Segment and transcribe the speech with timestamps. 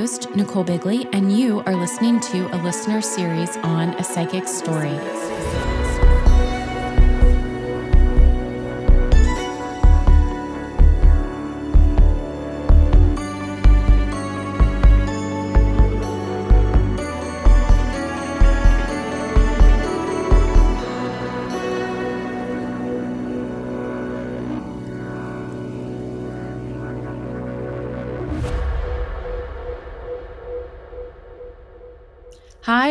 [0.00, 4.98] Host, Nichole Bigley, and you are listening to a listener series on A Psychic's Story.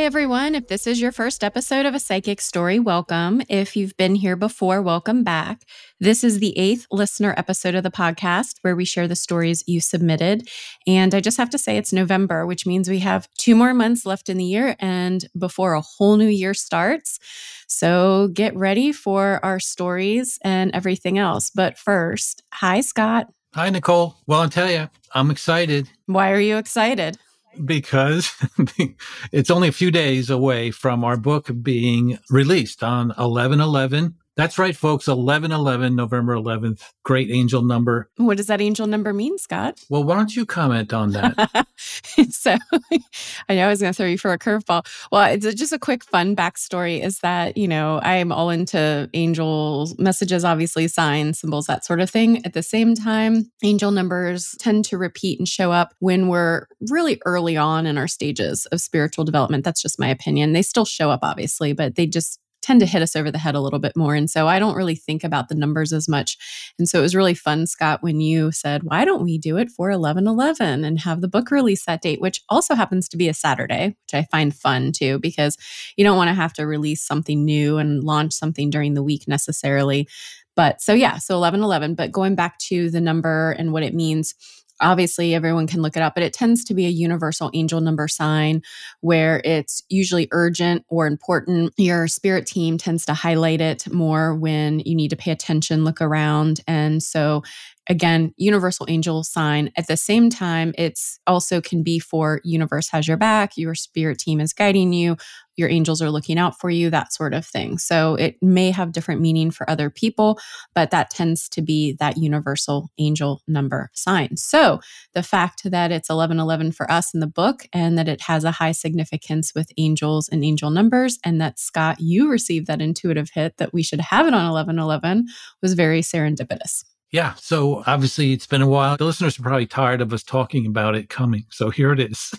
[0.09, 0.55] Everyone.
[0.55, 3.43] If this is your first episode of A Psychic's Story, welcome.
[3.47, 5.61] If you've been here before, welcome back.
[5.99, 9.79] This is the eighth listener episode of the podcast where we share the stories you
[9.79, 10.49] submitted.
[10.88, 14.03] And I just have to say it's November, which means we have two more months
[14.03, 17.19] left in the year and before a whole new year starts.
[17.67, 21.51] So get ready for our stories and everything else.
[21.51, 23.27] But first, hi, Scott.
[23.53, 24.16] Hi, Nichole.
[24.25, 25.88] Well, I'll tell you, I'm excited.
[26.07, 27.19] Why are you excited?
[27.66, 28.31] Because
[29.31, 34.57] it's only a few days away from our book being released on 11 11 that's
[34.57, 35.07] right, folks.
[35.07, 36.81] 11 11, November 11th.
[37.03, 38.09] Great angel number.
[38.15, 39.81] What does that angel number mean, Scott?
[39.89, 41.67] Well, why don't you comment on that?
[42.29, 42.55] so
[43.49, 44.85] I know I was going to throw you for a curveball.
[45.11, 49.91] Well, it's just a quick fun backstory is that, you know, I'm all into angel
[49.97, 52.45] messages, obviously, signs, symbols, that sort of thing.
[52.45, 57.22] At the same time, angel numbers tend to repeat and show up when we're really
[57.25, 59.66] early on in our stages of spiritual development.
[59.66, 60.53] That's just my opinion.
[60.53, 63.56] They still show up, obviously, but they just tend to hit us over the head
[63.56, 64.16] a little bit more.
[64.16, 66.38] And so I don't really think about the numbers as much.
[66.78, 69.70] And so it was really fun, Scott, when you said, why don't we do it
[69.70, 73.30] for 11 11 and have the book release that date, which also happens to be
[73.30, 75.58] a Saturday, which I find fun too, because
[75.96, 79.28] you don't want to have to release something new and launch something during the week
[79.28, 80.08] necessarily.
[80.56, 81.96] But so, yeah, so 11 11.
[81.96, 84.36] But going back to the number and what it means,
[84.81, 88.07] obviously everyone can look it up, but it tends to be a universal angel number
[88.07, 88.62] sign
[89.01, 91.73] where it's usually urgent or important.
[91.78, 96.01] Your spirit team tends to highlight it more when you need to pay attention, look
[96.01, 96.62] around.
[96.67, 97.44] And so
[97.89, 99.72] again, universal angel sign.
[99.75, 104.19] At the same time, it's also can be for universe has your back, your spirit
[104.19, 105.17] team is guiding you,
[105.57, 107.79] your angels are looking out for you, that sort of thing.
[107.79, 110.39] So it may have different meaning for other people,
[110.75, 114.38] but that tends to be that universal angel number sign.
[114.38, 114.79] So
[115.13, 118.51] the fact that it's 1111 for us in the book and that it has a
[118.51, 123.57] high significance with angels and angel numbers, and that Scott, you received that intuitive hit
[123.57, 125.25] that we should have it on 1111
[125.61, 126.83] was very serendipitous.
[127.12, 127.34] Yeah.
[127.36, 128.97] So obviously it's been a while.
[128.97, 131.46] The listeners are probably tired of us talking about it coming.
[131.50, 132.34] So here it is.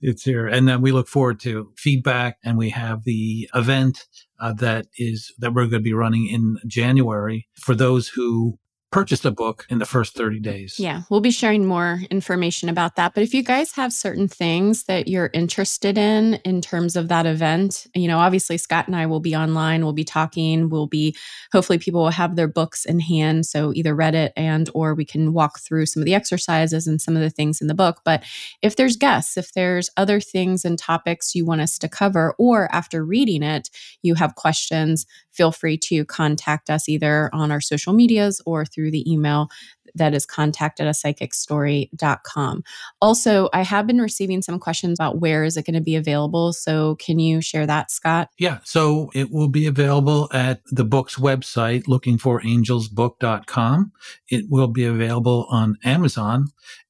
[0.00, 0.46] it's here.
[0.46, 4.06] And then we look forward to feedback and we have the event
[4.40, 8.58] uh, that is, that we're going to be running in January for those who
[8.90, 10.78] purchased a book in the first 30 days.
[10.78, 13.12] Yeah, we'll be sharing more information about that.
[13.14, 17.26] But if you guys have certain things that you're interested in in terms of that
[17.26, 21.14] event, you know, obviously Scott and I will be online, we'll be talking, we'll be
[21.52, 25.04] hopefully people will have their books in hand so either read it and or we
[25.04, 28.00] can walk through some of the exercises and some of the things in the book.
[28.04, 28.24] But
[28.62, 32.74] if there's guests, if there's other things and topics you want us to cover or
[32.74, 33.68] after reading it,
[34.00, 38.77] you have questions, feel free to contact us either on our social medias or through
[38.78, 39.48] the email
[39.94, 42.62] that is contact at a psychicstory.com.
[43.00, 46.52] Also, I have been receiving some questions about where is it going to be available.
[46.52, 48.28] So can you share that, Scott?
[48.38, 48.58] Yeah.
[48.64, 53.92] So it will be available at the book's website, lookingforangelsbook.com.
[54.28, 56.46] It will be available on Amazon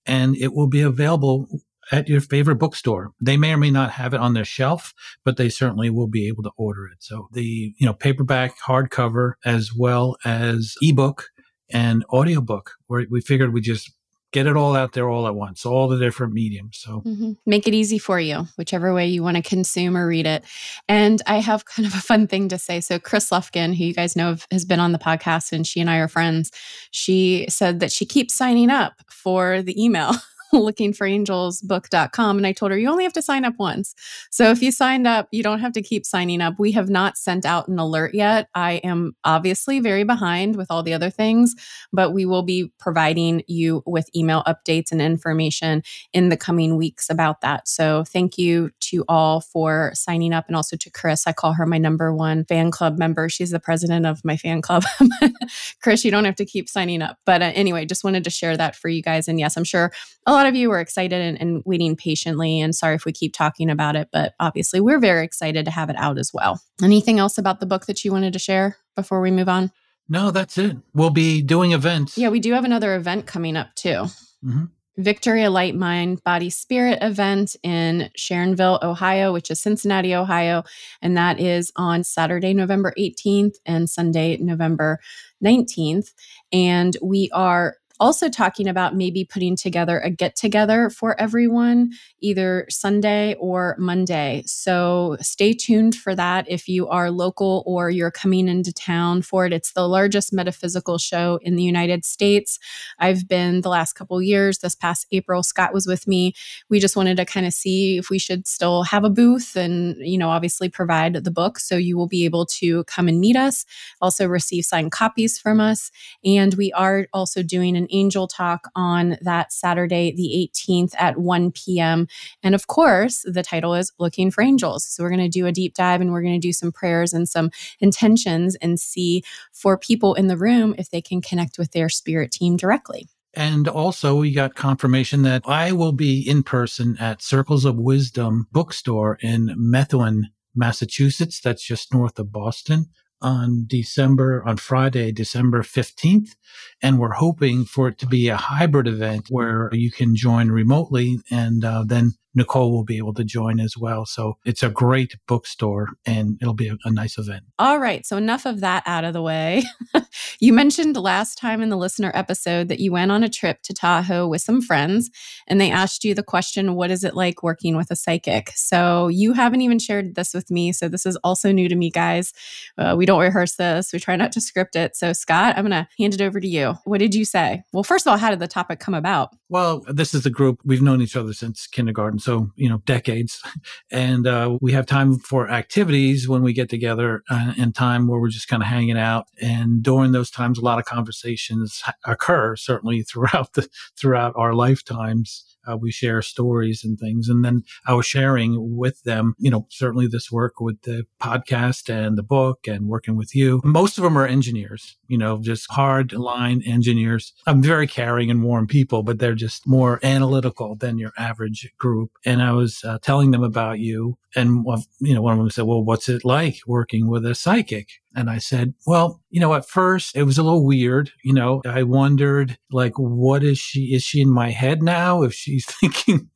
[0.07, 1.49] and it will be available
[1.91, 3.13] at your favorite bookstore.
[3.21, 4.93] They may or may not have it on their shelf,
[5.25, 6.99] but they certainly will be able to order it.
[7.01, 11.31] So the, you know, paperback, hardcover, as well as ebook
[11.71, 13.91] and audiobook, where we figured we just
[14.31, 16.79] get it all out there all at once, all the different mediums.
[16.79, 17.33] So mm-hmm.
[17.47, 20.45] make it easy for you, whichever way you want to consume or read it.
[20.87, 22.81] And I have kind of a fun thing to say.
[22.81, 25.89] So Chris Lufkin, who you guys know has been on the podcast, and she and
[25.89, 26.51] I are friends.
[26.91, 30.13] She said that she keeps signing up for the email.
[30.55, 32.37] lookingforangelsbook.com.
[32.37, 33.95] And I told her, you only have to sign up once.
[34.31, 36.55] So if you signed up, you don't have to keep signing up.
[36.59, 38.49] We have not sent out an alert yet.
[38.55, 41.55] I am obviously very behind with all the other things,
[41.93, 47.11] but we will be providing you with email updates and information in the coming weeks
[47.11, 47.69] about that.
[47.69, 51.27] So thank you to all for signing up and also to Chris.
[51.27, 53.29] I call her my number one fan club member.
[53.29, 54.85] She's the president of my fan club.
[55.83, 57.19] Chris, you don't have to keep signing up.
[57.27, 59.29] But uh, anyway, just wanted to share that for you guys.
[59.29, 59.93] And yes, I'm sure
[60.27, 62.61] a lot of you were excited and, and waiting patiently.
[62.61, 65.91] And sorry if we keep talking about it, but obviously we're very excited to have
[65.91, 66.61] it out as well.
[66.83, 69.73] Anything else about the book that you wanted to share before we move on?
[70.09, 70.77] No, that's it.
[70.95, 72.17] We'll be doing events.
[72.17, 74.07] Yeah, we do have another event coming up too.
[74.45, 74.65] Mm-hmm.
[74.97, 80.65] Victory of Light Mind Body Spirit event in Sharonville, Ohio, which is Cincinnati, Ohio.
[81.01, 84.99] And that is on Saturday, November 18th and Sunday, November
[85.45, 86.13] 19th.
[86.53, 92.67] And we are also talking about maybe putting together a get together for everyone, either
[92.69, 94.43] Sunday or Monday.
[94.47, 99.47] So stay tuned for that if you are local or you're coming into town for
[99.47, 99.53] it.
[99.53, 102.59] It's the largest metaphysical show in the United States.
[102.99, 104.59] I've been the last couple years.
[104.59, 106.35] This past April, Scott was with me.
[106.69, 109.97] We just wanted to kind of see if we should still have a booth and,
[109.99, 111.59] you know, obviously provide the book.
[111.59, 113.65] So you will be able to come and meet us,
[114.01, 115.91] also receive signed copies from us.
[116.25, 121.53] And we are also doing an Angel Talk on that Saturday, the 18th at 1
[121.53, 122.07] p.m.
[122.43, 124.87] And of course, the title is Looking for Angels.
[124.87, 127.13] So we're going to do a deep dive and we're going to do some prayers
[127.13, 127.51] and some
[127.81, 132.33] intentions and see for people in the room if they can connect with their spirit
[132.33, 133.09] team directly.
[133.35, 138.49] And also, we got confirmation that I will be in person at Circles of Wisdom
[138.51, 141.41] bookstore in Methuen, Massachusetts.
[141.41, 142.87] That's just north of Boston
[143.21, 146.37] on December, on Friday, December 15th.
[146.83, 151.19] And we're hoping for it to be a hybrid event where you can join remotely
[151.31, 154.07] and uh, then Nichole will be able to join as well.
[154.07, 157.45] So it's a great bookstore and it'll be a, a nice event.
[157.59, 158.07] All right.
[158.07, 159.65] So enough of that out of the way.
[160.41, 163.75] you mentioned last time in the listener episode that you went on a trip to
[163.75, 165.11] Tahoe with some friends
[165.47, 168.51] and they asked you the question, What is it like working with a psychic?
[168.55, 170.73] So you haven't even shared this with me.
[170.73, 172.33] So this is also new to me, guys.
[172.77, 174.97] Uh, we don't rehearse this, we try not to script it.
[174.97, 176.75] So, Scott, I'm going to hand it over to you.
[176.85, 177.63] What did you say?
[177.73, 179.31] Well, first of all, how did the topic come about?
[179.49, 183.43] Well, this is a group, we've known each other since kindergarten so you know decades
[183.91, 188.21] and uh, we have time for activities when we get together uh, and time where
[188.21, 192.57] we're just kind of hanging out and during those times a lot of conversations occur
[192.57, 197.29] certainly throughout the throughout our lifetimes uh, we share stories and things.
[197.29, 201.93] And then I was sharing with them, you know, certainly this work with the podcast
[201.93, 203.61] and the book and working with you.
[203.65, 207.33] Most of them are engineers, you know, just hard line engineers.
[207.47, 212.13] I'm very caring and warm people, but they're just more analytical than your average group.
[212.25, 214.17] And I was uh, telling them about you.
[214.35, 214.65] And,
[215.01, 217.89] you know, one of them said, well, what's it like working with a psychic?
[218.19, 221.13] And I said, well, you know, at first it was a little weird.
[221.23, 223.95] You know, I wondered, like, what is she?
[223.95, 225.23] Is she in my head now?
[225.23, 226.29] If she's thinking,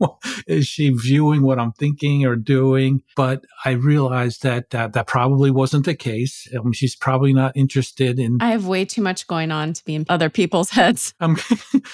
[0.46, 3.02] is she viewing what I'm thinking or doing?
[3.16, 6.46] But I realized that that, that probably wasn't the case.
[6.56, 8.38] Um, she's probably not interested in.
[8.40, 11.14] I have way too much going on to be in other people's heads.
[11.20, 11.36] I'm,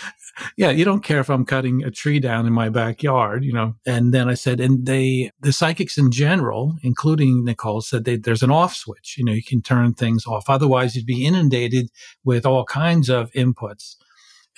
[0.57, 3.75] yeah, you don't care if I'm cutting a tree down in my backyard, you know.
[3.87, 8.43] And then I said, and they, the psychics in general, including Nichole, said they, there's
[8.43, 9.17] an off switch.
[9.17, 10.49] You know, you can turn things off.
[10.49, 11.91] Otherwise, you'd be inundated
[12.25, 13.97] with all kinds of inputs.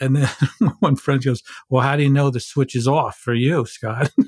[0.01, 0.31] And then
[0.81, 4.11] one friend goes, Well, how do you know the switch is off for you, Scott?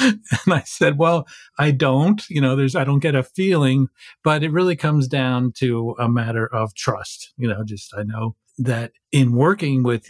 [0.00, 1.26] and I said, well,
[1.58, 3.88] I don't, you know, there's, I don't get a feeling,
[4.22, 7.32] but it really comes down to a matter of trust.
[7.36, 10.06] You know, just I know that in working with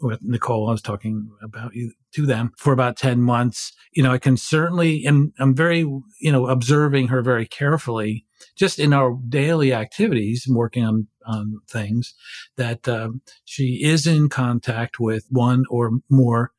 [0.00, 4.12] with Nichole, I was talking about you to them for about 10 months, you know,
[4.12, 8.26] I can certainly, and I'm very, you know, observing her very carefully
[8.56, 12.14] just in our daily activities and working on, on things
[12.56, 16.52] that um, she is in contact with one or more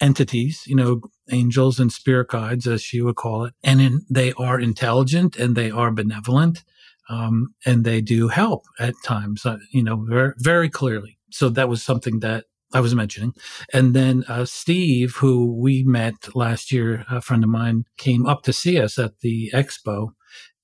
[0.00, 1.00] entities, you know,
[1.30, 3.54] angels and spirit guides, as she would call it.
[3.62, 6.64] And in, they are intelligent and they are benevolent
[7.08, 11.18] um, and they do help at times, uh, you know, very, very clearly.
[11.30, 13.34] So that was something that I was mentioning.
[13.72, 18.42] And then uh, Steve, who we met last year, a friend of mine, came up
[18.44, 20.10] to see us at the expo.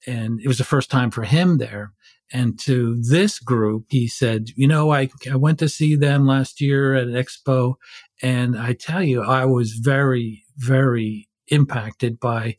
[0.06, 1.92] And it was the first time for him there.
[2.32, 6.61] And to this group, he said, you know, I, I went to see them last
[6.61, 7.75] year at an expo
[8.23, 12.56] And I tell you, I was very, very impacted by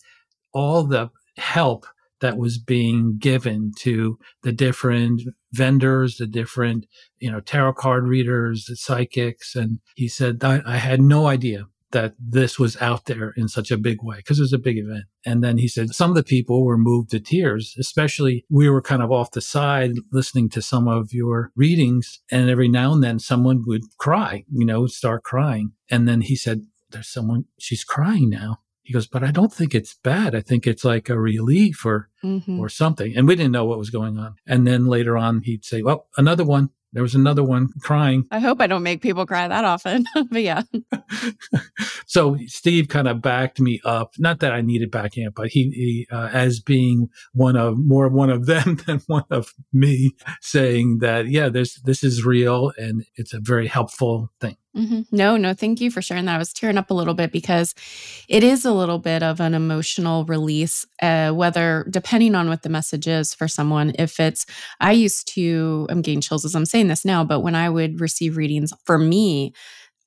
[0.53, 1.85] all the help
[2.21, 6.85] that was being given to the different vendors, the different,
[7.19, 9.55] you know, tarot card readers, the psychics.
[9.55, 13.69] And he said, I, I had no idea that this was out there in such
[13.69, 15.05] a big way because it was a big event.
[15.25, 18.81] And then he said some of the people were moved to tears, especially we were
[18.81, 22.21] kind of off the side listening to some of your readings.
[22.31, 25.73] And every now and then someone would cry, you know, start crying.
[25.89, 26.61] And then he said,
[26.91, 28.59] there's someone, she's crying now.
[28.83, 30.33] He goes, but I don't think it's bad.
[30.35, 32.59] I think it's like a relief or, mm-hmm.
[32.59, 33.15] or something.
[33.15, 34.35] And we didn't know what was going on.
[34.47, 36.69] And then later on, he'd say, well, another one.
[36.93, 38.25] There was another one crying.
[38.31, 40.63] I hope I don't make people cry that often, but yeah.
[42.05, 44.13] so Steve kind of backed me up.
[44.19, 48.09] Not that I needed backing up, but he, he uh, as being one of more
[48.09, 50.11] one of them than one of me,
[50.41, 54.57] saying that yeah, this this is real and it's a very helpful thing.
[54.75, 55.01] Mm-hmm.
[55.15, 56.35] No, no, thank you for sharing that.
[56.35, 57.75] I was tearing up a little bit because
[58.29, 62.69] it is a little bit of an emotional release, uh, whether depending on what the
[62.69, 63.91] message is for someone.
[63.99, 64.45] If it's,
[64.79, 67.99] I used to, I'm getting chills as I'm saying this now, but when I would
[67.99, 69.53] receive readings for me,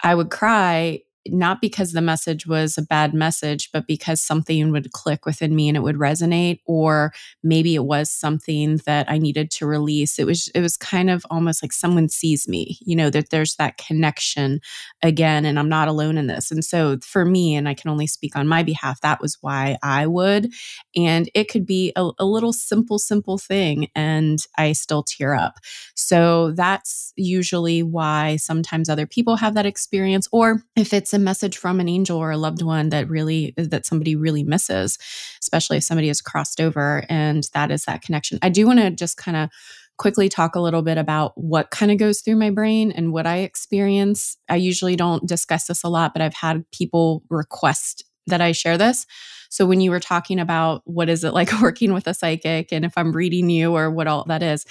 [0.02, 4.92] I would cry not because the message was a bad message, but because something would
[4.92, 7.12] click within me and it would resonate, or
[7.42, 10.18] maybe it was something that I needed to release.
[10.18, 13.56] It was it was kind of almost like someone sees me, you know, that there's
[13.56, 14.60] that connection
[15.02, 16.50] again, and I'm not alone in this.
[16.50, 19.78] And so for me, and I can only speak on my behalf, that was why
[19.82, 20.52] I would.
[20.94, 25.58] And it could be a, a little simple, simple thing, and I still tear up.
[25.94, 31.56] So that's usually why sometimes other people have that experience, or if it's a message
[31.56, 34.98] from an angel or a loved one that really that somebody really misses,
[35.40, 38.38] especially if somebody has crossed over and that is that connection.
[38.42, 39.50] I do want to just kind of
[39.96, 43.26] quickly talk a little bit about what kind of goes through my brain and what
[43.26, 44.36] I experience.
[44.48, 48.76] I usually don't discuss this a lot, but I've had people request that I share
[48.76, 49.06] this.
[49.50, 52.84] So when you were talking about what is it like working with a psychic and
[52.84, 54.66] if I'm reading you or what all that is,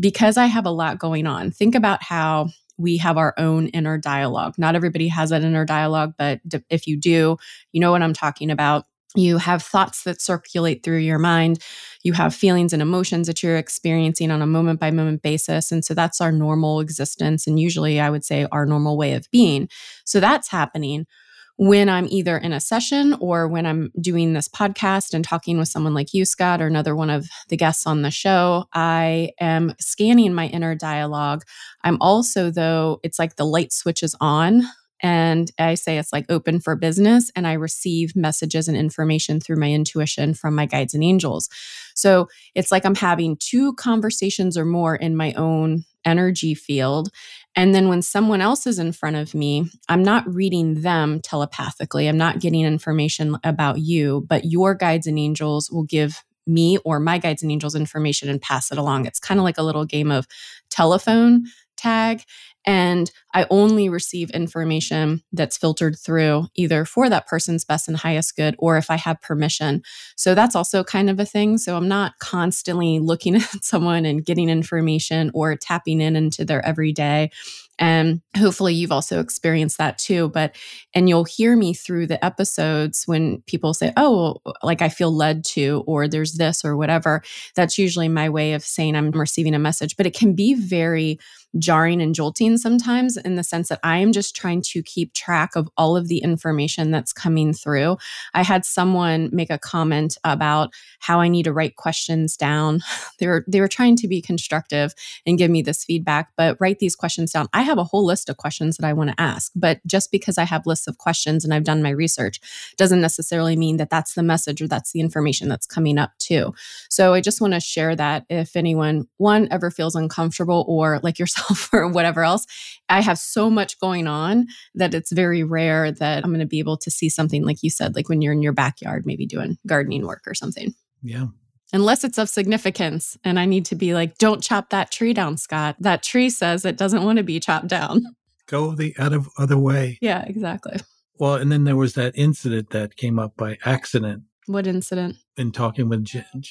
[0.00, 3.98] because I have a lot going on, think about how we have our own inner
[3.98, 4.54] dialogue.
[4.58, 6.40] Not everybody has that inner dialogue, but
[6.70, 7.36] if you do,
[7.72, 8.84] you know what I'm talking about.
[9.16, 11.62] You have thoughts that circulate through your mind.
[12.02, 15.70] You have feelings and emotions that you're experiencing on a moment by moment basis.
[15.70, 17.46] And so that's our normal existence.
[17.46, 19.68] And usually, I would say, our normal way of being.
[20.04, 21.06] So that's happening
[21.56, 25.68] when I'm either in a session or when I'm doing this podcast and talking with
[25.68, 29.74] someone like you, Scott, or another one of the guests on the show, I am
[29.78, 31.44] scanning my inner dialogue.
[31.82, 34.62] I'm also, though, it's like the light switches on.
[35.00, 39.56] And I say it's like open for business, and I receive messages and information through
[39.56, 41.50] my intuition from my guides and angels.
[41.94, 47.10] So it's like I'm having two conversations or more in my own energy field.
[47.56, 52.08] And then when someone else is in front of me, I'm not reading them telepathically.
[52.08, 57.00] I'm not getting information about you, but your guides and angels will give me or
[57.00, 59.06] my guides and angels information and pass it along.
[59.06, 60.26] It's kind of like a little game of
[60.68, 61.46] telephone
[61.84, 62.22] tag
[62.66, 68.36] and I only receive information that's filtered through either for that person's best and highest
[68.36, 69.82] good or if I have permission.
[70.16, 71.58] So that's also kind of a thing.
[71.58, 76.64] So I'm not constantly looking at someone and getting information or tapping in into their
[76.64, 77.30] everyday.
[77.78, 80.28] And hopefully you've also experienced that too.
[80.30, 80.54] But,
[80.94, 85.44] and you'll hear me through the episodes when people say, oh, like I feel led
[85.46, 87.22] to, or there's this or whatever.
[87.56, 89.96] That's usually my way of saying I'm receiving a message.
[89.96, 91.18] But it can be very,
[91.58, 95.56] jarring and jolting sometimes in the sense that I am just trying to keep track
[95.56, 97.96] of all of the information that's coming through.
[98.32, 102.80] I had someone make a comment about how I need to write questions down.
[103.20, 104.92] They were they were trying to be constructive
[105.24, 107.46] and give me this feedback, but write these questions down.
[107.52, 110.38] I have a whole list of questions that I want to ask, but just because
[110.38, 112.40] I have lists of questions and I've done my research
[112.76, 116.54] doesn't necessarily mean that that's the message or that's the information that's coming up too.
[116.88, 121.18] So I just want to share that if anyone one ever feels uncomfortable or like
[121.18, 122.46] yourself or whatever else.
[122.88, 126.58] I have so much going on that it's very rare that I'm going to be
[126.58, 129.58] able to see something like you said, like when you're in your backyard, maybe doing
[129.66, 130.74] gardening work or something.
[131.02, 131.26] Yeah.
[131.74, 135.36] Unless it's of significance and I need to be like, don't chop that tree down,
[135.36, 135.74] Scott.
[135.80, 138.04] That tree says it doesn't want to be chopped down.
[138.46, 139.98] Go the out of other way.
[140.00, 140.78] Yeah, exactly.
[141.18, 144.22] Well, and then there was that incident that came up by accident.
[144.46, 145.16] What incident?
[145.36, 146.24] In talking with Jen.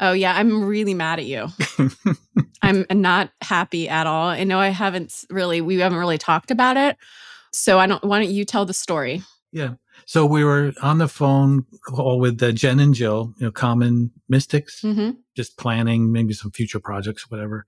[0.00, 1.48] Oh yeah, I'm really mad at you.
[2.62, 4.28] I'm not happy at all.
[4.28, 6.96] I know I haven't really we haven't really talked about it.
[7.52, 9.22] So I don't why don't you tell the story?
[9.50, 9.74] Yeah.
[10.08, 14.10] So we were on the phone call with uh, Jen and Jill, you know, common
[14.26, 17.64] mystics, hmm just planning maybe some future projects, whatever.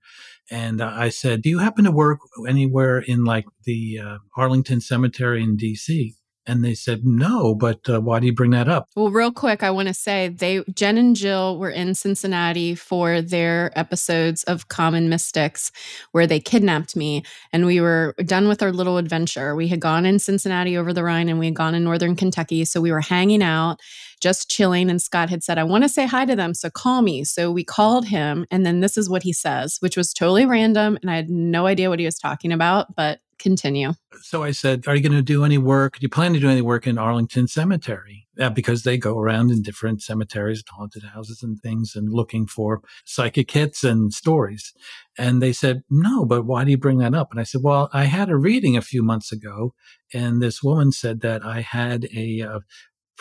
[0.49, 2.19] And uh, I said, "Do you happen to work
[2.49, 6.15] anywhere in like the uh, Arlington Cemetery in D.C.?"
[6.51, 9.63] And they said, "No, but uh, why do you bring that up?" Well, real quick,
[9.63, 14.67] I want to say they Jen and Jill were in Cincinnati for their episodes of
[14.67, 15.71] Common Mystics
[16.11, 19.55] where they kidnapped me and we were done with our little adventure.
[19.55, 22.65] We had gone in Cincinnati over the Rhine and we had gone in northern Kentucky,
[22.65, 23.79] so we were hanging out,
[24.19, 27.01] just chilling and Scott had said, "I want to say hi to them, so call
[27.01, 30.45] me." So we called him and then this is what he says, which was totally
[30.45, 33.93] random and I had no idea what he was talking about, but continue.
[34.21, 35.99] So I said, "Are you going to do any work?
[35.99, 39.51] Do you plan to do any work in Arlington Cemetery?" Yeah, because they go around
[39.51, 44.73] in different cemeteries, and haunted houses, and things, and looking for psychic hits and stories.
[45.17, 47.89] And they said, "No, but why do you bring that up?" And I said, "Well,
[47.91, 49.73] I had a reading a few months ago,
[50.13, 52.59] and this woman said that I had a uh,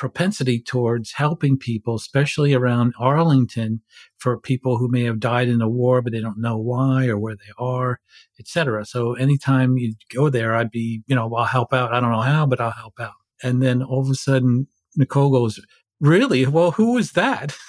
[0.00, 3.83] propensity towards helping people, especially around Arlington,
[4.16, 7.19] for people who may have died in a war, but they don't know why or
[7.19, 8.00] where they are,
[8.38, 8.87] etc.
[8.87, 11.92] So anytime you go there, I'd be, you know, I'll help out.
[11.92, 13.12] I don't know how, but I'll help out.
[13.42, 15.61] And then all of a sudden, Nichole goes,
[16.00, 16.47] "Really?
[16.47, 17.54] Well, who was that?"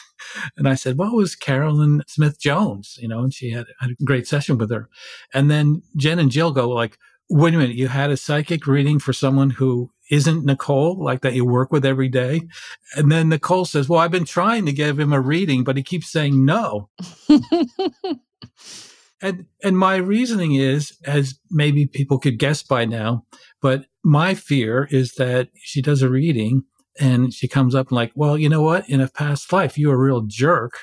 [0.56, 3.90] And I said, well, it was Carolyn Smith Jones, you know, and she had, had
[3.90, 4.88] a great session with her.
[5.34, 7.00] And then Jen and Jill go like,
[7.32, 11.34] wait a minute, you had a psychic reading for someone who isn't Nichole, like that
[11.34, 12.42] you work with every day.
[12.96, 15.84] And then Nichole says, well, I've been trying to give him a reading, but he
[15.84, 16.90] keeps saying no.
[19.22, 23.24] And, and my reasoning is, as maybe people could guess by now,
[23.62, 26.64] but my fear is that she does a reading
[27.00, 28.90] and she comes up and like, well, you know what?
[28.90, 30.80] In a past life, you were a real jerk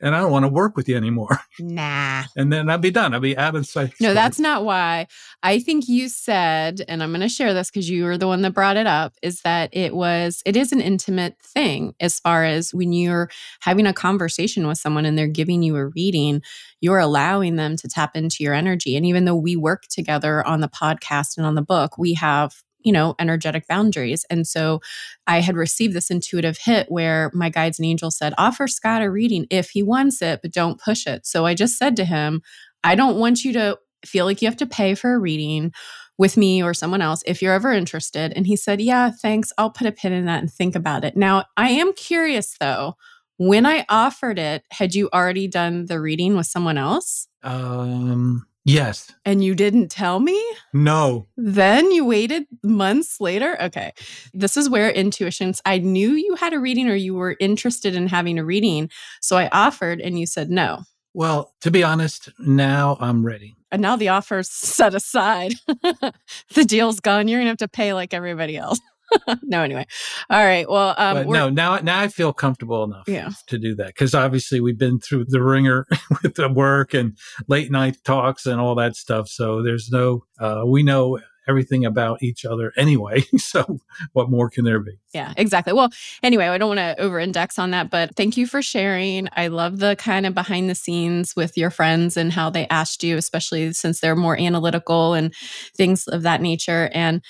[0.00, 1.40] and I don't want to work with you anymore.
[1.58, 2.24] nah.
[2.36, 3.14] And then I'd be done.
[3.14, 3.94] I'd be out of sight.
[4.00, 5.06] No, that's not why.
[5.42, 8.42] I think you said, and I'm going to share this because you were the one
[8.42, 12.44] that brought it up, is that it was, it is an intimate thing as far
[12.44, 16.42] as when you're having a conversation with someone and they're giving you a reading,
[16.80, 18.96] you're allowing them to tap into your energy.
[18.96, 22.63] And even though we work together on the podcast and on the book, we have
[22.84, 24.24] you know, energetic boundaries.
[24.30, 24.80] And so
[25.26, 29.10] I had received this intuitive hit where my guides and angels said, offer Scott a
[29.10, 31.26] reading if he wants it, but don't push it.
[31.26, 32.42] So I just said to him,
[32.84, 35.72] I don't want you to feel like you have to pay for a reading
[36.18, 38.32] with me or someone else if you're ever interested.
[38.36, 39.52] And he said, Yeah, thanks.
[39.58, 41.16] I'll put a pin in that and think about it.
[41.16, 42.96] Now, I am curious though,
[43.36, 47.26] when I offered it, had you already done the reading with someone else?
[47.42, 49.12] Um, yes.
[49.24, 50.42] And you didn't tell me?
[50.72, 51.26] No.
[51.36, 53.60] Then you waited months later?
[53.62, 53.92] Okay.
[54.32, 58.08] This is where intuitions, I knew you had a reading or you were interested in
[58.08, 58.90] having a reading.
[59.20, 60.82] So I offered and you said no.
[61.14, 63.54] Well, to be honest, now I'm ready.
[63.70, 65.54] And now the offer's set aside.
[65.66, 67.28] the deal's gone.
[67.28, 68.80] You're going to have to pay like everybody else.
[69.42, 69.86] no, anyway.
[70.30, 70.68] All right.
[70.68, 73.30] Well, um, no, now now I feel comfortable enough Yeah.
[73.48, 75.86] to do that because obviously we've been through the ringer
[76.22, 77.16] with the work and
[77.48, 79.28] late night talks and all that stuff.
[79.28, 83.22] So there's no, uh, we know everything about each other anyway.
[83.38, 83.78] So
[84.14, 84.92] what more can there be?
[85.12, 85.72] Yeah, exactly.
[85.74, 85.90] Well,
[86.22, 89.28] anyway, I don't want to over index on that, but thank you for sharing.
[89.36, 93.04] I love the kind of behind the scenes with your friends and how they asked
[93.04, 95.32] you, especially since they're more analytical and
[95.76, 96.90] things of that nature.
[96.92, 97.22] And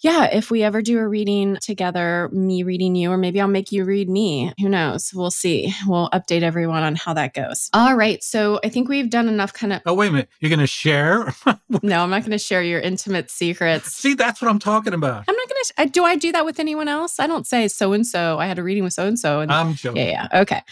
[0.00, 3.72] yeah, if we ever do a reading together, me reading you, or maybe I'll make
[3.72, 4.52] you read me.
[4.60, 5.12] Who knows?
[5.14, 5.74] We'll see.
[5.86, 7.70] We'll update everyone on how that goes.
[7.72, 8.22] All right.
[8.22, 9.80] So I think we've done enough kind of.
[9.86, 10.28] Oh, wait a minute.
[10.40, 11.34] You're going to share?
[11.82, 13.92] No, I'm not going to share your intimate secrets.
[13.92, 15.24] See, that's what I'm talking about.
[15.28, 15.92] I'm not going to.
[15.92, 17.18] Do I do that with anyone else?
[17.18, 18.38] I don't say so and so.
[18.38, 20.02] I had a reading with so and so, and I'm joking.
[20.06, 20.40] yeah, yeah.
[20.42, 20.62] Okay.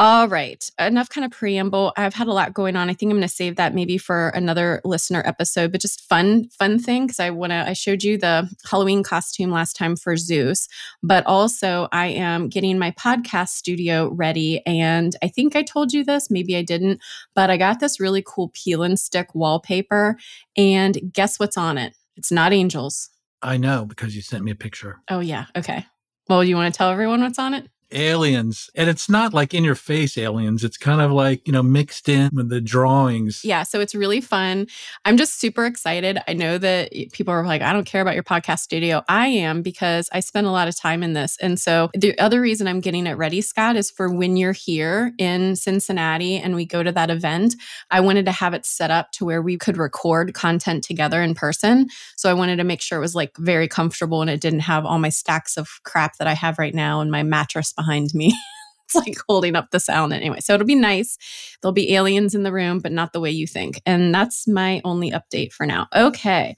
[0.00, 0.64] All right.
[0.78, 1.92] Enough kind of preamble.
[1.96, 2.88] I've had a lot going on.
[2.88, 6.48] I think I'm going to save that maybe for another listener episode, but just fun,
[6.50, 10.16] fun thing because I want to, I showed you the Halloween costume last time for
[10.16, 10.68] Zeus,
[11.02, 14.64] but also I am getting my podcast studio ready.
[14.66, 17.00] And I think I told you this, maybe I didn't,
[17.34, 20.16] but I got this really cool peel and stick wallpaper.
[20.56, 21.92] And guess what's on it?
[22.14, 23.10] It's not angels.
[23.42, 25.00] I know because you sent me a picture.
[25.10, 25.46] Oh, yeah.
[25.56, 25.84] Okay.
[26.28, 27.68] Well, you want to tell everyone what's on it?
[27.92, 28.70] Aliens.
[28.74, 30.64] And it's not like in your face aliens.
[30.64, 33.44] It's kind of like, you know, mixed in with the drawings.
[33.44, 34.66] Yeah, so it's really fun.
[35.04, 36.18] I'm just super excited.
[36.28, 39.02] I know that people are like, I don't care about your podcast studio.
[39.08, 41.36] I am because I spend a lot of time in this.
[41.40, 45.12] And so the other reason I'm getting it ready, Scott, is for when you're here
[45.18, 47.56] in Cincinnati and we go to that event,
[47.90, 51.34] I wanted to have it set up to where we could record content together in
[51.34, 51.88] person.
[52.16, 54.84] So I wanted to make sure it was like very comfortable and it didn't have
[54.84, 58.38] all my stacks of crap that I have right now and my mattress behind me.
[58.84, 60.40] it's like holding up the sound anyway.
[60.40, 61.16] So it'll be nice.
[61.62, 63.80] There'll be aliens in the room, but not the way you think.
[63.86, 65.88] And that's my only update for now.
[65.94, 66.56] Okay.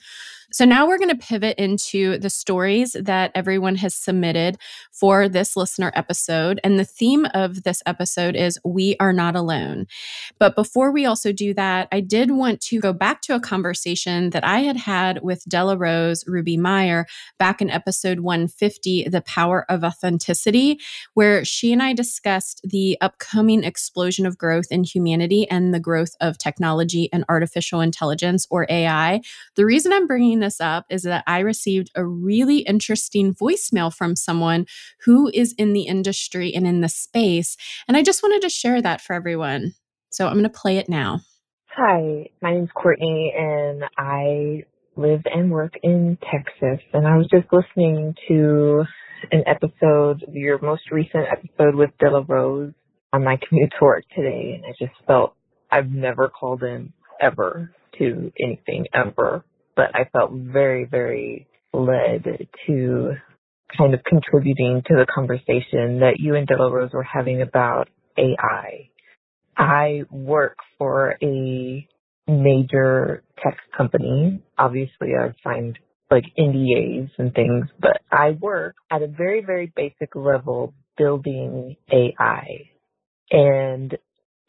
[0.52, 4.58] So now we're going to pivot into the stories that everyone has submitted
[4.90, 6.58] for this listener episode.
[6.64, 9.86] And the theme of this episode is We Are Not Alone.
[10.40, 14.30] But before we also do that, I did want to go back to a conversation
[14.30, 17.06] that I had had with Della Rose Ruby Meyer
[17.38, 20.80] back in episode 150, The Power of Authenticity,
[21.14, 26.16] where she and I discussed the upcoming explosion of growth in humanity and the growth
[26.20, 29.20] of technology and artificial intelligence or AI.
[29.54, 34.16] The reason I'm bringing this up is that I received a really interesting voicemail from
[34.16, 34.66] someone
[35.05, 37.57] who is in the industry and in the space.
[37.87, 39.74] And I just wanted to share that for everyone.
[40.11, 41.20] So I'm going to play it now.
[41.76, 44.64] Hi, my name's Courtney, and I
[44.96, 46.85] live and work in Texas.
[46.92, 48.85] And I was just listening to
[49.31, 52.72] an episode, your most recent episode with Della Rose
[53.12, 55.35] on my commute to work today, and I just felt
[55.70, 59.44] I've never called in ever to anything ever,
[59.76, 62.24] but I felt very, very led
[62.66, 63.12] to
[63.76, 68.90] kind of contributing to the conversation that you and Della Rose were having about AI.
[69.56, 71.87] I work for a
[72.26, 74.42] major tech company.
[74.59, 75.78] Obviously, I've signed
[76.11, 82.70] like NDAs and things, but I work at a very, very basic level building AI.
[83.30, 83.96] And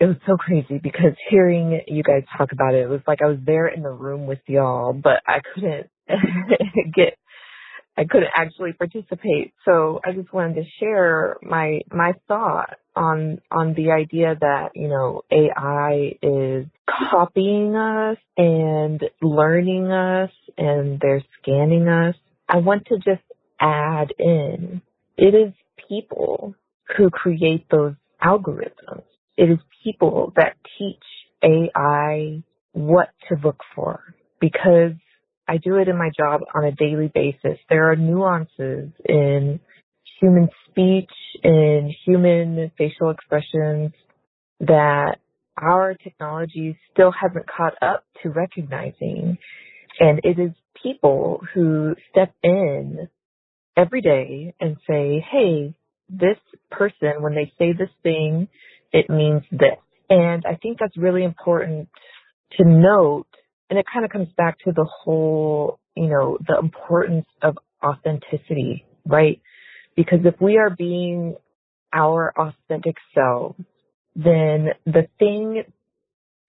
[0.02, 3.28] it was so crazy because hearing you guys talk about it, it was like I
[3.28, 5.90] was there in the room with y'all, but I couldn't
[6.96, 7.20] get
[7.98, 9.54] I couldn't actually participate.
[9.64, 14.88] So I just wanted to share my my thought on on the idea that, you
[14.88, 16.66] know, AI is
[17.12, 22.16] copying us and learning us and they're scanning us.
[22.50, 23.24] I want to just
[23.60, 24.82] add in
[25.18, 25.54] it is
[25.88, 26.56] people
[26.98, 29.04] who create those algorithms.
[29.42, 31.04] It is people that teach
[31.44, 34.94] AI what to look for because
[35.48, 37.58] I do it in my job on a daily basis.
[37.68, 39.60] There are nuances in
[40.22, 41.10] human speech,
[41.44, 43.94] in human facial expressions
[44.60, 45.16] that
[45.58, 49.40] our technology still hasn't caught up to recognizing.
[50.00, 50.52] And it is
[50.84, 53.10] people who step in
[53.76, 55.74] every day and say, hey,
[56.10, 56.38] this
[56.70, 58.48] person, when they say this thing,
[58.94, 59.78] it means this.
[60.10, 61.90] And I think that's really important
[62.58, 63.28] to note
[63.72, 68.86] and it kind of comes back to the whole, you know, the importance of authenticity,
[69.08, 69.42] right?
[69.96, 71.36] Because if we are being
[71.94, 73.64] our authentic selves,
[74.16, 75.64] then the thing,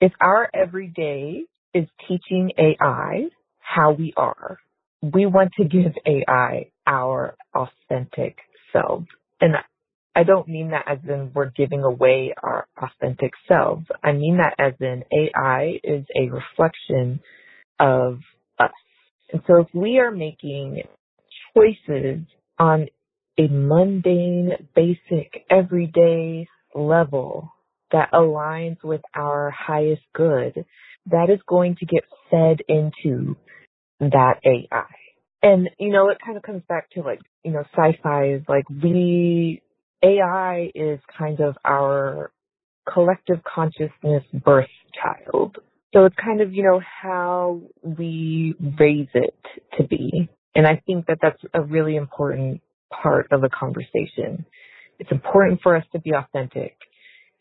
[0.00, 1.42] if our everyday
[1.74, 3.28] is teaching AI
[3.60, 4.58] how we are,
[5.00, 8.36] we want to give AI our authentic
[8.72, 9.06] selves.
[9.40, 9.54] And
[10.14, 13.86] I don't mean that as in we're giving away our authentic selves.
[14.02, 17.20] I mean that as in AI is a reflection
[17.80, 18.18] of
[18.58, 18.70] us.
[19.32, 20.82] And so if we are making
[21.54, 22.20] choices
[22.58, 22.88] on
[23.38, 27.50] a mundane, basic, everyday level
[27.90, 30.64] that aligns with our highest good,
[31.10, 33.36] that is going to get fed into
[34.00, 34.84] that AI.
[35.42, 38.68] And, you know, it kind of comes back to like, you know, sci-fi is like
[38.70, 39.62] we
[40.02, 42.32] AI is kind of our
[42.92, 44.68] collective consciousness birth
[45.00, 45.56] child.
[45.94, 49.36] So it's kind of, you know, how we raise it
[49.78, 50.28] to be.
[50.54, 52.60] And I think that that's a really important
[52.90, 54.44] part of the conversation.
[54.98, 56.76] It's important for us to be authentic.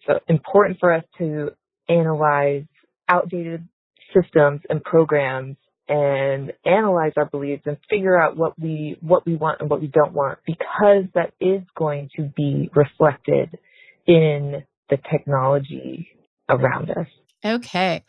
[0.07, 1.51] So important for us to
[1.89, 2.63] analyze
[3.09, 3.67] outdated
[4.13, 5.57] systems and programs
[5.91, 9.87] and analyze our beliefs and figure out what we what we want and what we
[9.87, 13.59] don't want because that is going to be reflected
[14.07, 16.07] in the technology
[16.47, 17.07] around us.
[17.43, 18.05] Okay.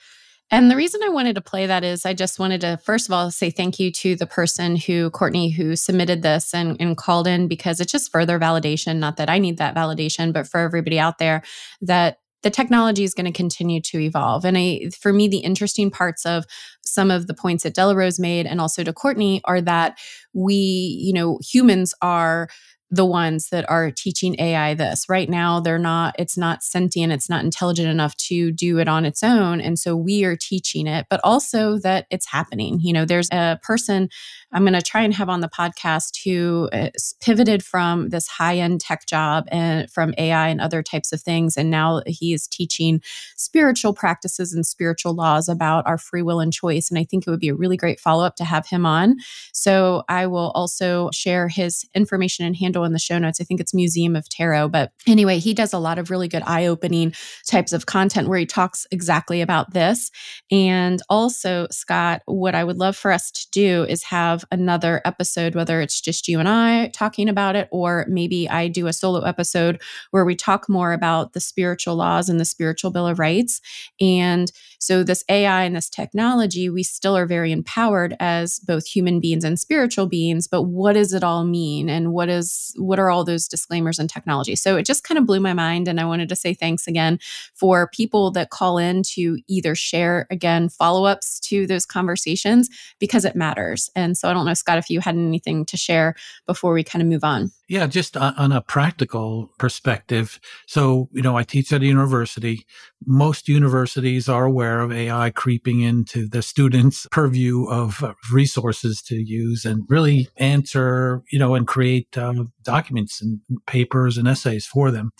[0.53, 3.13] And the reason I wanted to play that is I just wanted to, first of
[3.15, 7.27] all, say thank you to the person who, Courtney, who submitted this and, and called
[7.27, 8.97] in because it's just further validation.
[8.97, 11.43] Not that I need that validation, but for everybody out there
[11.81, 14.45] that the technology is going to continue to evolve.
[14.45, 16.45] And I, for me, the interesting parts of
[16.85, 19.99] some of the points that Della Rose made and also to Courtney are that
[20.33, 22.49] we, you know, humans are
[22.93, 25.09] the ones that are teaching AI this.
[25.09, 29.07] Right now, they're not, it's not sentient, it's not intelligent enough to do it on
[29.07, 29.63] its own.
[29.63, 32.81] And so we are teaching it, but also that it's happening.
[32.81, 34.11] You know, there's a person
[34.53, 36.91] I'm going to try and have on the podcast who uh,
[37.23, 41.57] pivoted from this high end tech job and from AI and other types of things.
[41.57, 43.01] And now he is teaching
[43.37, 46.91] spiritual practices and spiritual laws about our free will and choice.
[46.91, 49.17] And I think it would be a really great follow up to have him on.
[49.55, 53.41] So I will also share his information and handle in the show notes.
[53.41, 54.69] I think it's Museum of Tarot.
[54.69, 57.13] But anyway, he does a lot of really good eye opening
[57.47, 60.11] types of content where he talks exactly about this.
[60.51, 65.55] And also, Scott, what I would love for us to do is have another episode,
[65.55, 69.21] whether it's just you and I talking about it, or maybe I do a solo
[69.21, 73.61] episode where we talk more about the spiritual laws and the spiritual bill of rights.
[74.01, 79.21] And so, this AI and this technology, we still are very empowered as both human
[79.21, 80.49] beings and spiritual beings.
[80.49, 81.89] But what does it all mean?
[81.89, 84.57] And what is what are all those disclaimers and technology?
[84.57, 85.89] So it just kind of blew my mind.
[85.89, 87.19] And I wanted to say thanks again
[87.55, 93.37] for people that call in to either share again follow-ups to those conversations because it
[93.37, 93.91] matters.
[93.95, 96.15] And so I don't know, Scott, if you had anything to share
[96.47, 97.51] before we kind of move on.
[97.73, 100.39] Yeah, just on a practical perspective.
[100.67, 102.67] So, you know, I teach at a university.
[103.07, 109.65] Most universities are aware of AI creeping into the students' purview of resources to use
[109.65, 115.11] and really answer, you know, and create um, documents and papers and essays for them.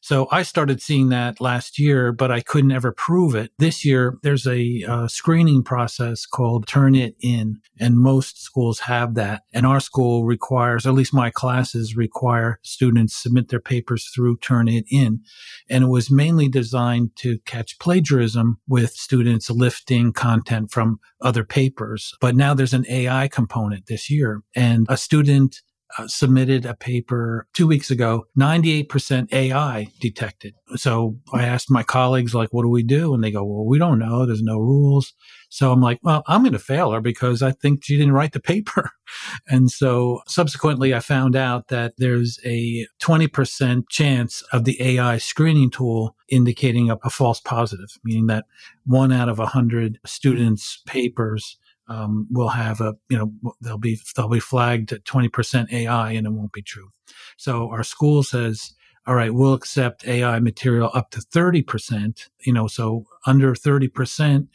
[0.00, 3.52] So I started seeing that last year, but I couldn't ever prove it.
[3.58, 9.42] This year, there's a uh, screening process called Turnitin, and most schools have that.
[9.52, 15.20] And our school requires, at least my classes require students submit their papers through Turnitin.
[15.68, 22.14] And it was mainly designed to catch plagiarism with students lifting content from other papers.
[22.20, 25.62] But now there's an AI component this year and a student
[25.96, 30.54] uh, submitted a paper two weeks ago, 98% AI detected.
[30.76, 33.14] So I asked my colleagues, like, what do we do?
[33.14, 34.26] And they go, well, we don't know.
[34.26, 35.14] There's no rules.
[35.48, 38.32] So I'm like, well, I'm going to fail her because I think she didn't write
[38.32, 38.90] the paper.
[39.48, 45.70] And so subsequently, I found out that there's a 20% chance of the AI screening
[45.70, 48.44] tool indicating a, a false positive, meaning that
[48.84, 51.56] one out of a hundred students' papers
[51.88, 56.26] um, will have a you know they'll be they'll be flagged at 20% AI and
[56.26, 56.90] it won't be true.
[57.36, 58.74] So our school says,
[59.06, 62.28] all right, we'll accept AI material up to 30%.
[62.44, 64.48] You know, so under 30%,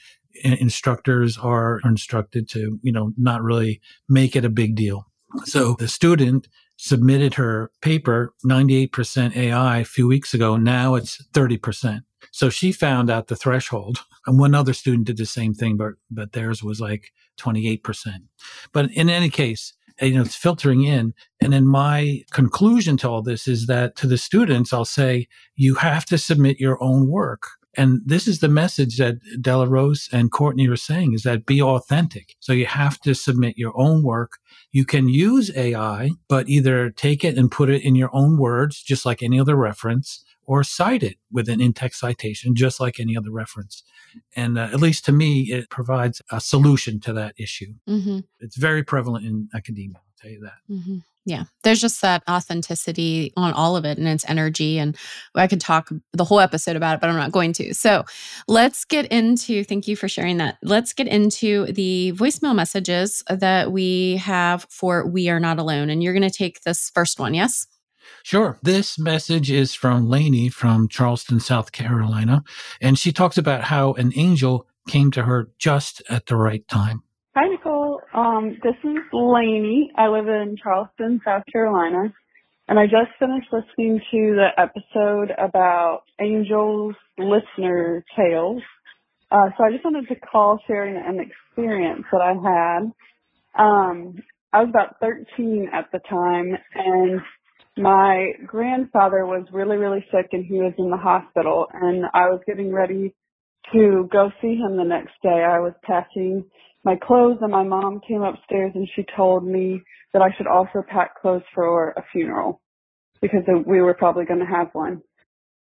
[0.43, 5.07] instructors are instructed to you know not really make it a big deal.
[5.45, 6.47] So the student
[6.83, 10.57] submitted her paper 98% AI a few weeks ago.
[10.57, 12.01] Now it's 30%.
[12.31, 13.99] So she found out the threshold.
[14.25, 17.81] And one other student did the same thing, but, but theirs was like 28%.
[18.71, 21.13] But in any case, you know, it's filtering in.
[21.41, 25.75] And then my conclusion to all this is that to the students, I'll say, you
[25.75, 27.49] have to submit your own work.
[27.75, 31.62] And this is the message that Della Rose and Courtney are saying is that be
[31.62, 32.36] authentic.
[32.39, 34.38] So you have to submit your own work.
[34.71, 38.81] You can use AI, but either take it and put it in your own words,
[38.83, 43.17] just like any other reference, or cite it with an in-text citation, just like any
[43.17, 43.83] other reference.
[44.36, 47.73] And uh, at least to me, it provides a solution to that issue.
[47.88, 48.19] Mm-hmm.
[48.39, 49.97] It's very prevalent in academia.
[49.97, 50.59] I'll tell you that.
[50.69, 50.97] Mm-hmm.
[51.25, 54.77] Yeah, there's just that authenticity on all of it and its energy.
[54.77, 54.97] And
[55.36, 57.73] I could talk the whole episode about it, but I'm not going to.
[57.73, 58.03] So
[58.49, 60.57] let's get into, thank you for sharing that.
[60.63, 65.89] Let's get into the voicemail messages that we have for We Are Not Alone.
[65.89, 67.67] And you're going to take this first one, yes?
[68.23, 68.57] Sure.
[68.62, 72.43] This message is from Lainey from Charleston, South Carolina.
[72.81, 77.03] And she talks about how an angel came to her just at the right time.
[78.13, 79.91] Um, this is Lainey.
[79.97, 82.13] I live in Charleston, South Carolina.
[82.67, 88.62] And I just finished listening to the episode about angels listener tales.
[89.32, 92.91] Uh, so I just wanted to call sharing an experience that I had.
[93.60, 94.15] Um,
[94.54, 97.19] I was about 13 at the time and
[97.78, 102.41] my grandfather was really, really sick and he was in the hospital and I was
[102.45, 103.15] getting ready
[103.73, 105.43] to go see him the next day.
[105.43, 106.45] I was packing
[106.83, 110.83] my clothes and my mom came upstairs and she told me that I should also
[110.87, 112.61] pack clothes for a funeral
[113.21, 115.01] because we were probably going to have one.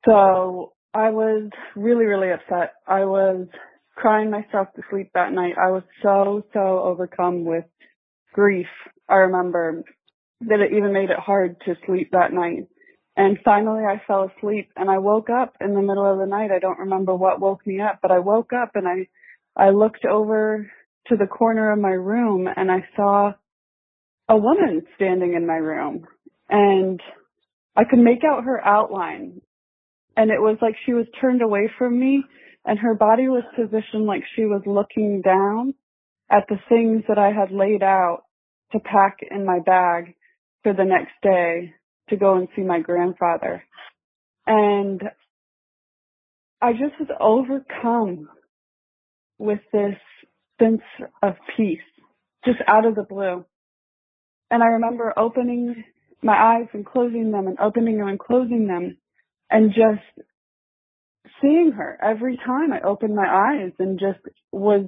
[0.07, 2.75] So I was really, really upset.
[2.87, 3.47] I was
[3.95, 5.55] crying myself to sleep that night.
[5.61, 7.65] I was so, so overcome with
[8.33, 8.67] grief.
[9.09, 9.85] I remember
[10.41, 12.69] that it even made it hard to sleep that night.
[13.17, 16.51] And finally I fell asleep and I woke up in the middle of the night.
[16.51, 19.09] I don't remember what woke me up, but I woke up and I,
[19.55, 20.71] I looked over
[21.09, 23.33] to the corner of my room and I saw
[24.29, 26.07] a woman standing in my room
[26.49, 27.01] and
[27.77, 29.41] I could make out her outline
[30.17, 32.25] and it was like she was turned away from me
[32.65, 35.75] and her body was positioned like she was looking down
[36.31, 38.23] at the things that I had laid out
[38.73, 40.15] to pack in my bag
[40.63, 41.75] for the next day
[42.09, 43.63] to go and see my grandfather.
[44.47, 45.03] And
[46.61, 48.29] I just was overcome
[49.39, 49.97] with this
[50.61, 50.83] sense
[51.23, 51.79] of peace
[52.45, 53.45] just out of the blue.
[54.51, 55.85] And I remember opening
[56.23, 58.97] my eyes and closing them and opening them and closing them
[59.51, 60.27] and just
[61.41, 64.87] seeing her every time I opened my eyes and just was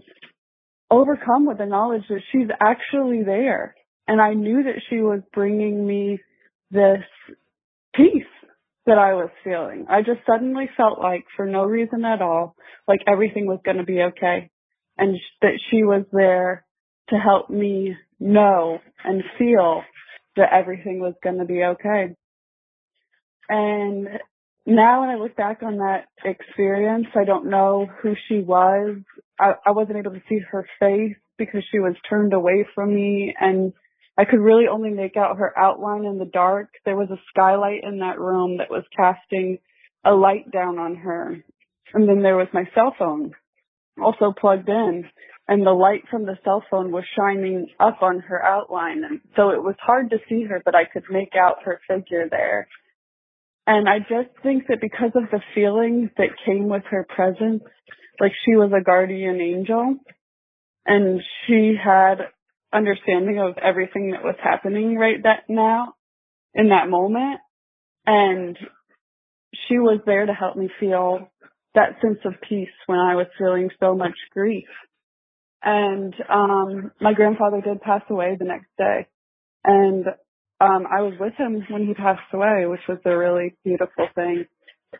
[0.91, 3.75] overcome with the knowledge that she's actually there.
[4.07, 6.19] And I knew that she was bringing me
[6.71, 7.03] this
[7.95, 8.23] peace
[8.87, 9.87] that I was feeling.
[9.89, 12.55] I just suddenly felt like for no reason at all,
[12.87, 14.51] like everything was going to be okay.
[14.97, 16.65] And that she was there
[17.09, 19.83] to help me know and feel
[20.37, 22.15] that everything was going to be okay.
[23.49, 24.09] And
[24.67, 28.99] now when I look back on that experience, I don't know who she was.
[29.39, 33.35] I, I wasn't able to see her face because she was turned away from me
[33.39, 33.73] and
[34.17, 36.69] I could really only make out her outline in the dark.
[36.85, 39.59] There was a skylight in that room that was casting
[40.05, 41.37] a light down on her.
[41.93, 43.33] And then there was my cell phone
[43.99, 44.05] Mm-hmm.
[44.05, 45.05] also plugged in
[45.47, 49.05] and the light from the cell phone was shining up on her outline.
[49.05, 52.29] And so it was hard to see her, but I could make out her figure
[52.31, 52.67] there.
[53.67, 57.63] And I just think that because of the feelings that came with her presence,
[58.21, 59.97] like she was a guardian angel
[60.87, 62.17] and she had
[62.73, 65.95] understanding of everything that was happening right that now
[66.55, 67.41] in that moment.
[68.07, 68.59] And
[69.69, 71.31] she was there to help me feel
[71.75, 74.69] that sense of peace when I was feeling so much grief.
[75.63, 79.07] And um my grandfather did pass away the next day.
[79.65, 80.07] And
[80.61, 84.47] um I was with him when he passed away, which was a really beautiful thing.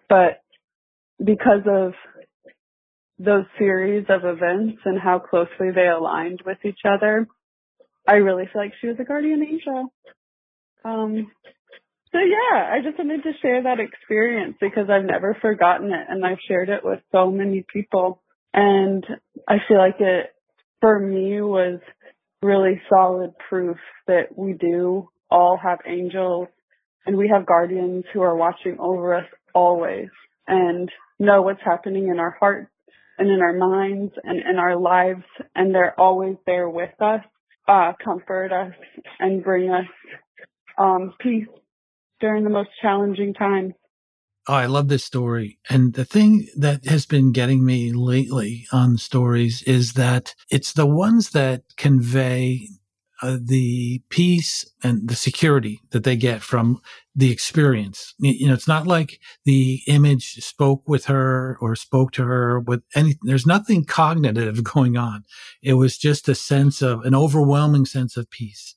[0.09, 0.41] But
[1.23, 1.93] because of
[3.19, 7.29] those series of events and how closely they aligned with each other,
[8.07, 9.93] I really feel like she was a guardian angel.
[10.85, 11.31] Um,
[12.15, 16.25] so yeah, I just wanted to share that experience because I've never forgotten it and
[16.25, 18.23] I've shared it with so many people.
[18.53, 19.05] And
[19.49, 20.27] I feel like it,
[20.81, 21.81] for me, was
[22.41, 26.47] really solid proof that we do all have angels
[27.05, 30.09] and we have guardians who are watching over us always
[30.47, 32.71] and know what's happening in our hearts
[33.19, 35.25] and in our minds and in our lives
[35.57, 37.23] and they're always there with us
[37.67, 38.75] uh, comfort us
[39.19, 39.87] and bring us
[40.79, 41.49] um, peace
[42.21, 43.75] during the most challenging times.
[44.47, 45.59] Oh, I love this story.
[45.71, 50.87] And the thing that has been getting me lately on stories is that it's the
[50.87, 52.69] ones that convey
[53.23, 56.81] uh, the peace and the security that they get from
[57.15, 58.13] the experience.
[58.19, 62.83] You know, it's not like the image spoke with her or spoke to her with
[62.95, 65.25] any, there's nothing cognitive going on.
[65.63, 68.75] It was just a sense of an overwhelming sense of peace.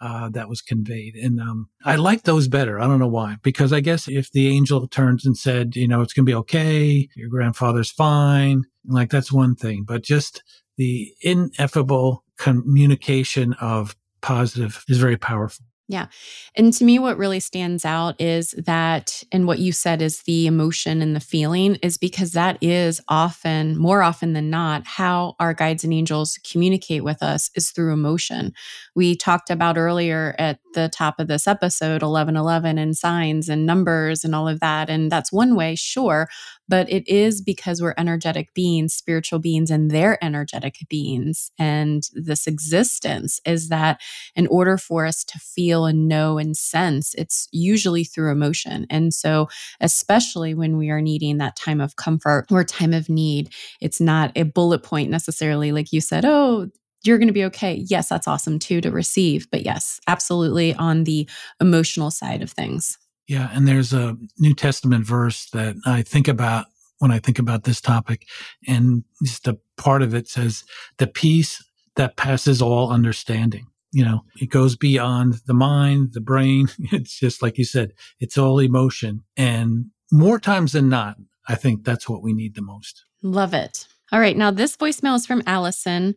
[0.00, 1.16] Uh, that was conveyed.
[1.16, 2.78] And um, I like those better.
[2.78, 3.36] I don't know why.
[3.42, 6.36] Because I guess if the angel turns and said, you know, it's going to be
[6.36, 9.84] okay, your grandfather's fine, like that's one thing.
[9.84, 10.44] But just
[10.76, 15.66] the ineffable communication of positive is very powerful.
[15.90, 16.08] Yeah.
[16.54, 20.46] And to me, what really stands out is that, and what you said is the
[20.46, 25.54] emotion and the feeling, is because that is often, more often than not, how our
[25.54, 28.52] guides and angels communicate with us is through emotion.
[28.94, 34.24] We talked about earlier at the top of this episode 1111 and signs and numbers
[34.24, 34.90] and all of that.
[34.90, 36.28] And that's one way, sure
[36.68, 41.50] but it is because we're energetic beings, spiritual beings, and they're energetic beings.
[41.58, 44.00] And this existence is that
[44.36, 48.86] in order for us to feel and know and sense, it's usually through emotion.
[48.90, 49.48] And so,
[49.80, 53.50] especially when we are needing that time of comfort or time of need,
[53.80, 56.68] it's not a bullet point necessarily, like you said, oh,
[57.04, 57.84] you're going to be okay.
[57.88, 59.50] Yes, that's awesome too to receive.
[59.50, 61.28] But yes, absolutely on the
[61.60, 62.98] emotional side of things.
[63.28, 66.66] Yeah, and there's a New Testament verse that I think about
[66.98, 68.26] when I think about this topic,
[68.66, 70.64] and just a part of it says,
[70.96, 71.62] "The peace
[71.96, 76.68] that passes all understanding." You know, it goes beyond the mind, the brain.
[76.92, 81.84] It's just like you said, it's all emotion, and more times than not, I think
[81.84, 83.04] that's what we need the most.
[83.22, 83.86] Love it.
[84.10, 86.14] All right, now this voicemail is from Allison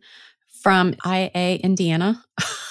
[0.62, 2.24] from IA, Indiana.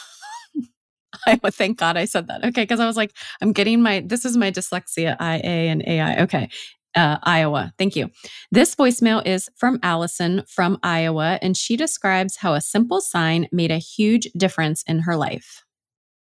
[1.28, 1.52] Iowa.
[1.52, 2.43] Thank God I said that.
[2.45, 2.65] Okay.
[2.65, 6.24] Cause I was like, I'm getting my, this is my dyslexia, IA and AI.
[6.24, 6.50] Okay.
[6.93, 7.74] Uh, Iowa.
[7.78, 8.10] Thank you.
[8.52, 13.71] This voicemail is from Allison from Iowa, and she describes how a simple sign made
[13.71, 15.63] a huge difference in her life.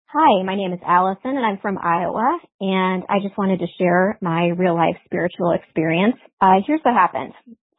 [0.09, 4.19] Hi, my name is Allison, and I'm from Iowa, and I just wanted to share
[4.21, 6.17] my real life spiritual experience.
[6.41, 7.33] Uh, here's what happened.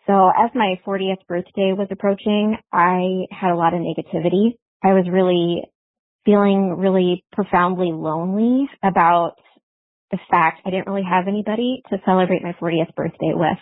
[0.05, 4.55] So, as my 40th birthday was approaching, I had a lot of negativity.
[4.83, 5.63] I was really
[6.27, 9.35] feeling really profoundly lonely about
[10.11, 13.57] the fact I didn't really have anybody to celebrate my 40th birthday with.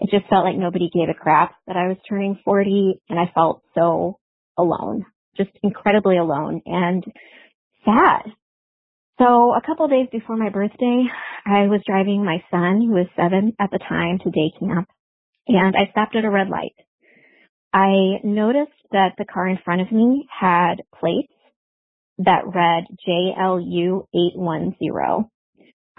[0.00, 3.30] It just felt like nobody gave a crap that I was turning 40 and I
[3.32, 4.18] felt so
[4.58, 5.06] alone,
[5.36, 7.04] just incredibly alone and
[7.84, 8.32] sad.
[9.18, 11.04] So a couple days before my birthday,
[11.46, 14.88] I was driving my son, who was seven at the time, to day camp,
[15.46, 16.74] and I stopped at a red light.
[17.72, 21.32] I noticed that the car in front of me had plates
[22.18, 25.28] that read JLU810.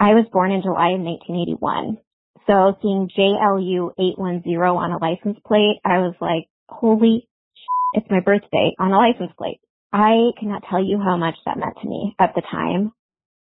[0.00, 1.98] I was born in July of 1981.
[2.46, 8.74] So seeing JLU810 on a license plate, I was like, holy shit, it's my birthday
[8.78, 9.60] on a license plate.
[9.92, 12.92] I cannot tell you how much that meant to me at the time.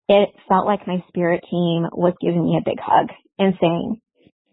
[0.09, 4.01] It felt like my spirit team was giving me a big hug and saying,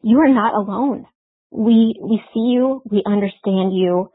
[0.02, 1.06] you are not alone.
[1.52, 2.82] We, we see you.
[2.90, 4.10] We understand you.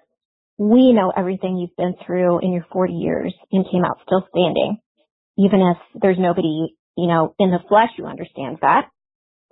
[0.61, 4.77] We know everything you've been through in your 40 years and came out still standing.
[5.39, 8.91] Even if there's nobody, you know, in the flesh who understands that.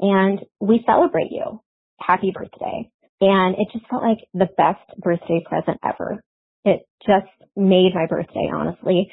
[0.01, 1.63] And we celebrate you.
[1.99, 2.91] Happy birthday.
[3.23, 6.23] And it just felt like the best birthday present ever.
[6.67, 9.11] It just made my birthday, honestly.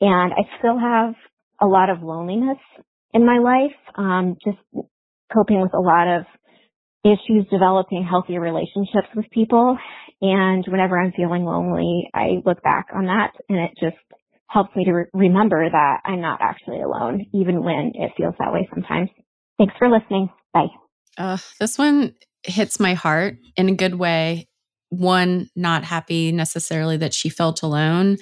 [0.00, 1.14] And I still have
[1.60, 2.58] a lot of loneliness
[3.12, 4.58] in my life, um, just
[5.34, 6.24] coping with a lot of
[7.04, 9.76] issues developing healthier relationships with people.
[10.20, 13.96] And whenever I'm feeling lonely, I look back on that and it just
[14.48, 18.52] helps me to re- remember that I'm not actually alone, even when it feels that
[18.52, 19.08] way sometimes.
[19.58, 20.28] Thanks for listening.
[20.52, 20.66] Bye.
[21.18, 24.48] Uh, this one hits my heart in a good way.
[24.90, 28.18] One, not happy necessarily that she felt alone,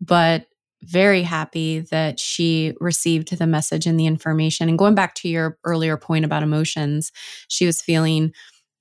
[0.00, 0.46] but
[0.82, 4.68] very happy that she received the message and the information.
[4.68, 7.12] And going back to your earlier point about emotions,
[7.48, 8.32] she was feeling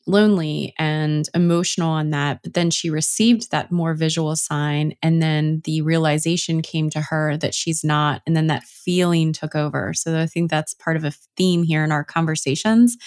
[0.08, 2.42] lonely and emotional on that.
[2.44, 4.96] But then she received that more visual sign.
[5.02, 8.22] And then the realization came to her that she's not.
[8.26, 9.94] And then that feeling took over.
[9.94, 12.98] So I think that's part of a theme here in our conversations.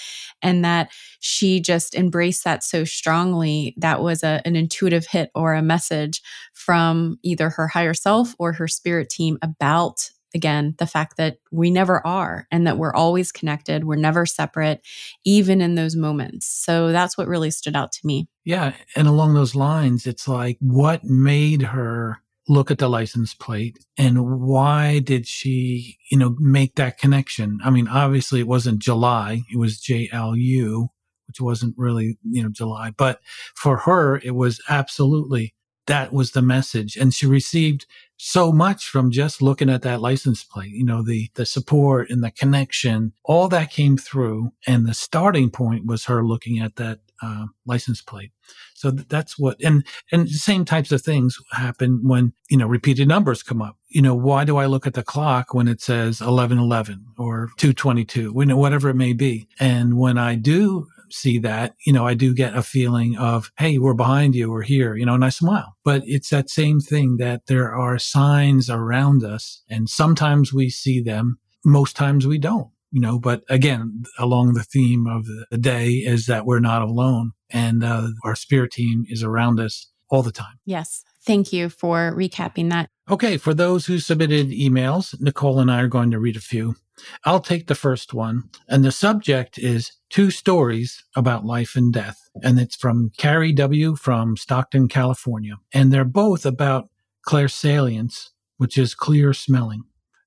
[0.43, 3.75] And that she just embraced that so strongly.
[3.79, 6.23] That was a, an intuitive hit or a message
[6.53, 11.71] from either her higher self or her spirit team about again, the fact that we
[11.71, 14.83] never are and that we're always connected, we're never separate,
[15.25, 16.47] even in those moments.
[16.47, 18.29] So that's what really stood out to me.
[18.45, 18.75] Yeah.
[18.97, 24.41] And along those lines, it's like what made her look at the license plate and
[24.41, 27.59] why did she, you know, make that connection?
[27.65, 30.89] I mean, obviously it wasn't July, it was JLU,
[31.27, 33.21] which wasn't really, you know, July, but
[33.55, 35.55] for her, it was absolutely
[35.87, 36.97] that was the message.
[36.97, 41.31] And she received so much from just looking at that license plate, you know, the,
[41.35, 44.53] the support and the connection, all that came through.
[44.67, 48.31] And the starting point was her looking at that uh, license plate.
[48.75, 53.09] So that's what, and, and the same types of things happen when, you know, repeated
[53.09, 53.77] numbers come up.
[53.89, 58.33] You know, why do I look at the clock when it says 1111 or 222,
[58.37, 59.49] you know, whatever it may be?
[59.59, 63.79] And when I do see that, you know, I do get a feeling of, Hey,
[63.79, 64.51] we're behind you.
[64.51, 67.99] We're here, you know, and I smile, but it's that same thing that there are
[67.99, 71.39] signs around us and sometimes we see them.
[71.65, 76.27] Most times we don't, you know, but again, along the theme of the day is
[76.27, 80.59] that we're not alone and uh, our spirit team is around us all the time.
[80.65, 81.05] Yes.
[81.23, 82.91] Thank you for recapping that.
[83.11, 83.37] Okay.
[83.37, 86.77] For those who submitted emails, Nichole and I are going to read a few.
[87.25, 88.51] I'll take the first one.
[88.69, 92.19] And the subject is two stories about life and death.
[92.43, 93.97] And it's from Carrie W.
[93.97, 95.57] from Stockton, California.
[95.73, 96.89] And they're both about
[97.27, 99.85] clairsalience, which is clear smelling.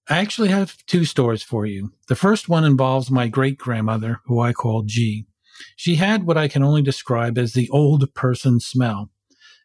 [0.09, 1.91] I actually have two stories for you.
[2.07, 5.27] The first one involves my great grandmother, who I call G.
[5.75, 9.11] She had what I can only describe as the old person smell.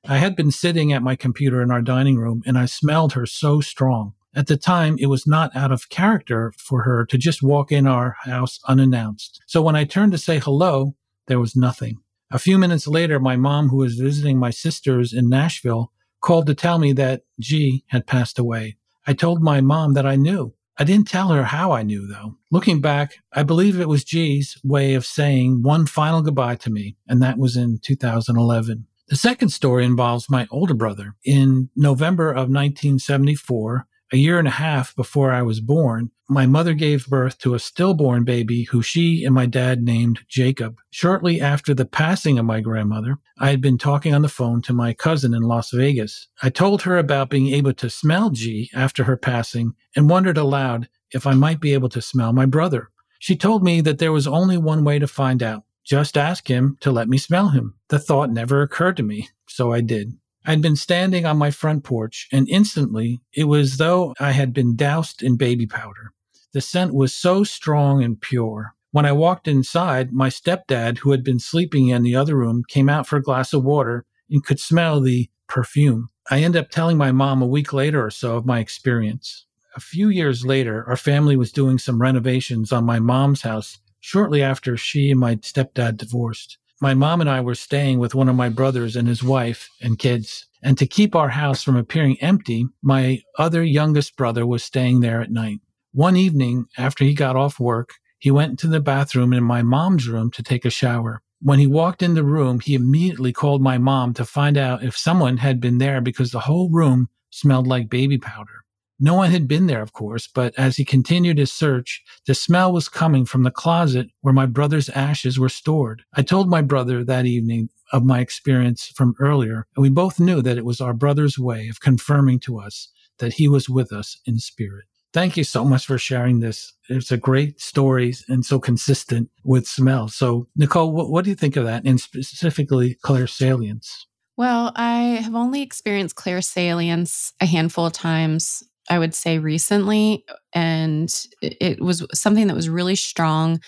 [0.05, 3.25] I had been sitting at my computer in our dining room and I smelled her
[3.25, 4.15] so strong.
[4.35, 7.87] At the time, it was not out of character for her to just walk in
[7.87, 9.43] our house unannounced.
[9.47, 10.95] So when I turned to say hello,
[11.27, 11.99] there was nothing.
[12.31, 16.55] A few minutes later, my mom, who was visiting my sisters in Nashville, called to
[16.55, 18.79] tell me that G had passed away.
[19.07, 20.55] I told my mom that I knew.
[20.79, 22.37] I didn't tell her how I knew, though.
[22.51, 26.97] Looking back, I believe it was G's way of saying one final goodbye to me,
[27.07, 28.87] and that was in 2011.
[29.09, 31.17] The second story involves my older brother.
[31.23, 36.75] In November of 1974, a year and a half before I was born, my mother
[36.75, 40.79] gave birth to a stillborn baby who she and my dad named Jacob.
[40.91, 44.73] Shortly after the passing of my grandmother, I had been talking on the phone to
[44.73, 46.29] my cousin in Las Vegas.
[46.43, 50.89] I told her about being able to smell G after her passing and wondered aloud
[51.11, 52.91] if I might be able to smell my brother.
[53.19, 55.65] She told me that there was only one way to find out.
[55.85, 57.75] Just ask him to let me smell him.
[57.89, 60.15] The thought never occurred to me, so I did.
[60.45, 64.53] I'd been standing on my front porch, and instantly it was as though I had
[64.53, 66.13] been doused in baby powder.
[66.53, 68.75] The scent was so strong and pure.
[68.91, 72.89] When I walked inside, my stepdad, who had been sleeping in the other room, came
[72.89, 76.09] out for a glass of water and could smell the perfume.
[76.31, 79.47] I ended up telling my mom a week later or so of my experience.
[79.75, 84.43] a few years later, our family was doing some renovations on my mom's house shortly
[84.43, 86.59] after she and my stepdad divorced.
[86.83, 90.01] My mom and I were staying with one of my brothers and his wife and
[90.01, 90.49] kids.
[90.65, 95.21] And to keep our house from appearing empty, my other youngest brother was staying there
[95.21, 95.61] at night.
[95.93, 100.09] One evening, after he got off work, he went into the bathroom in my mom's
[100.09, 101.23] room to take a shower.
[101.41, 104.97] When he walked in the room, he immediately called my mom to find out if
[104.97, 108.62] someone had been there because the whole room smelled like baby powder.
[109.05, 112.73] No one had been there, of course, but as he continued his search, the smell
[112.73, 116.05] was coming from the closet where my brother's ashes were stored.
[116.15, 120.41] I told my brother that evening of my experience from earlier, and we both knew
[120.43, 124.21] that it was our brother's way of confirming to us that he was with us
[124.25, 124.85] in spirit.
[125.13, 126.73] Thank you so much for sharing this.
[126.89, 130.07] It's a great story and so consistent with smell.
[130.07, 134.05] So, Nichole, what, what do you think of that, and specifically clairsalience?
[134.37, 140.25] Well, I have only experienced clairsalience a handful of times I would say recently.
[140.55, 143.61] And it was something that was really strong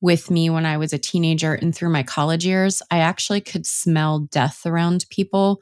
[0.00, 2.82] with me when I was a teenager and through my college years.
[2.90, 5.60] I actually could smell death around people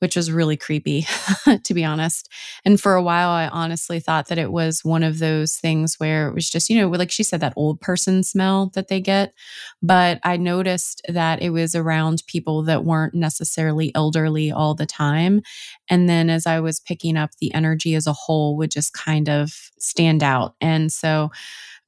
[0.00, 1.06] which was really creepy,
[1.64, 2.28] to be honest.
[2.64, 6.28] And for a while, I honestly thought that it was one of those things where
[6.28, 9.34] it was just, you know, like she said, that old person smell that they get.
[9.82, 15.42] But I noticed that it was around people that weren't necessarily elderly all the time.
[15.88, 19.28] And then as I was picking up, the energy as a whole would just kind
[19.28, 20.54] of stand out.
[20.60, 21.30] And so,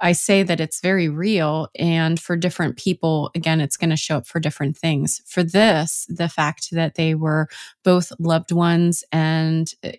[0.00, 1.68] I say that it's very real.
[1.78, 5.22] And for different people, again, it's going to show up for different things.
[5.26, 7.48] For this, the fact that they were
[7.82, 9.92] both loved ones and uh,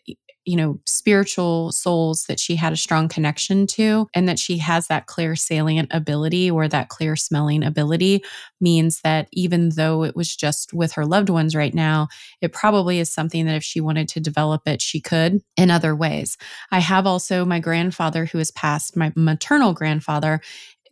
[0.47, 4.87] you know, spiritual souls that she had a strong connection to, and that she has
[4.87, 8.23] that clairsalient ability or that clear smelling ability
[8.61, 12.07] means that even though it was just with her loved ones right now,
[12.39, 15.93] it probably is something that if she wanted to develop it, she could in other
[15.93, 16.37] ways.
[16.71, 20.39] I have also my grandfather who has passed, my maternal grandfather,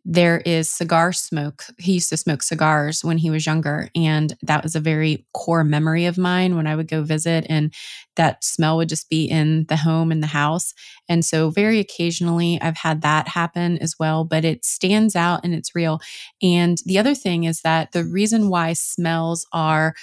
[0.07, 1.65] there is cigar smoke.
[1.79, 3.89] He used to smoke cigars when he was younger.
[3.95, 7.45] And that was a very core memory of mine when I would go visit.
[7.49, 7.73] And
[8.15, 10.73] that smell would just be in the home and the house.
[11.09, 15.55] And so, very occasionally, I've had that happen as well, but it stands out and
[15.55, 15.99] it's real.
[16.41, 19.95] And the other thing is that the reason why smells are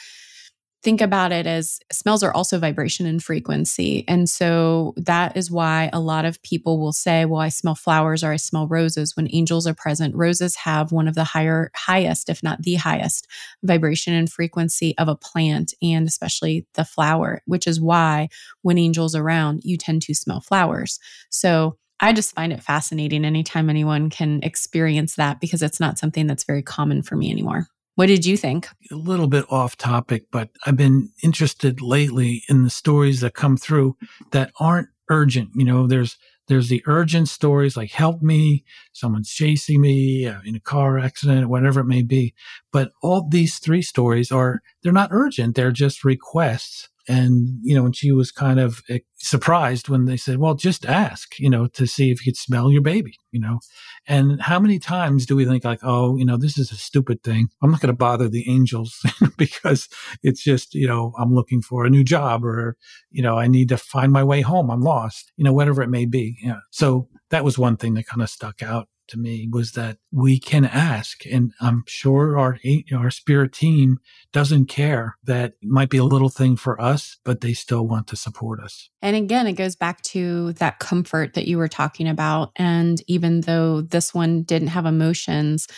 [0.83, 4.05] think about it as smells are also vibration and frequency.
[4.09, 8.24] And so that is why a lot of people will say, well, I smell flowers
[8.24, 10.14] or I smell roses when angels are present.
[10.16, 13.28] Roses have one of the higher, highest, if not the highest
[13.62, 18.28] vibration and frequency of a plant and especially the flower, which is why
[18.62, 20.99] when angels are around, you tend to smell flowers.
[21.30, 26.26] So I just find it fascinating anytime anyone can experience that because it's not something
[26.26, 27.68] that's very common for me anymore.
[27.95, 28.68] What did you think?
[28.90, 33.57] A little bit off topic, but I've been interested lately in the stories that come
[33.57, 33.97] through
[34.30, 35.51] that aren't urgent.
[35.55, 36.16] You know, there's
[36.49, 41.49] there's the urgent stories like help me, someone's chasing me uh, in a car accident,
[41.49, 42.34] whatever it may be.
[42.72, 45.55] But all these three stories are they're not urgent.
[45.55, 50.16] They're just requests and you know and she was kind of eh, surprised when they
[50.16, 53.40] said well just ask you know to see if you could smell your baby you
[53.40, 53.61] know?
[54.07, 57.22] And how many times do we think like oh you know this is a stupid
[57.22, 57.48] thing.
[57.62, 59.00] I'm not going to bother the angels
[59.38, 59.88] because
[60.22, 62.76] it's just you know i'm looking for a new job or
[63.11, 64.70] you know i need to find my way home.
[64.70, 66.61] I'm lost you know whatever it may be yeah.
[66.70, 70.39] So that was one thing that kind of stuck out to me was that we
[70.39, 72.59] can ask, and I'm sure our
[72.93, 73.99] our spirit team
[74.33, 78.09] doesn't care that it might be a little thing for us, but they still want
[78.09, 78.91] to support us.
[79.01, 82.51] And again, it goes back to that comfort that you were talking about.
[82.57, 85.69] And even though this one didn't have emotions,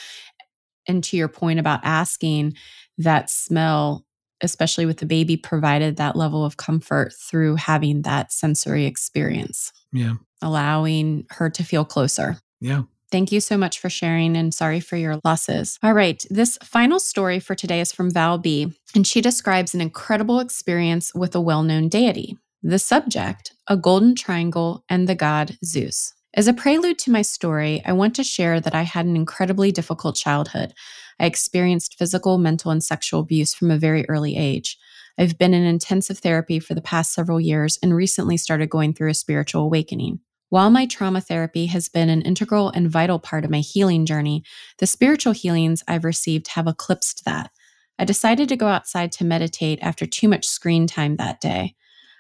[0.88, 2.54] and to your point about asking,
[2.98, 4.04] that smell
[4.44, 9.72] especially with the baby, provided that level of comfort through having that sensory experience.
[9.92, 10.14] Yeah.
[10.42, 12.36] Allowing her to feel closer.
[12.60, 12.82] Yeah.
[13.14, 15.78] Thank you so much for sharing and sorry for your losses.
[15.84, 19.80] All right, this final story for today is from Val B, and she describes an
[19.80, 22.36] incredible experience with a well known deity.
[22.64, 26.12] The subject, a golden triangle, and the god Zeus.
[26.34, 29.70] As a prelude to my story, I want to share that I had an incredibly
[29.70, 30.74] difficult childhood.
[31.20, 34.76] I experienced physical, mental, and sexual abuse from a very early age.
[35.16, 39.10] I've been in intensive therapy for the past several years and recently started going through
[39.10, 40.18] a spiritual awakening.
[40.54, 44.44] While my trauma therapy has been an integral and vital part of my healing journey,
[44.78, 47.50] the spiritual healings I've received have eclipsed that.
[47.98, 51.74] I decided to go outside to meditate after too much screen time that day.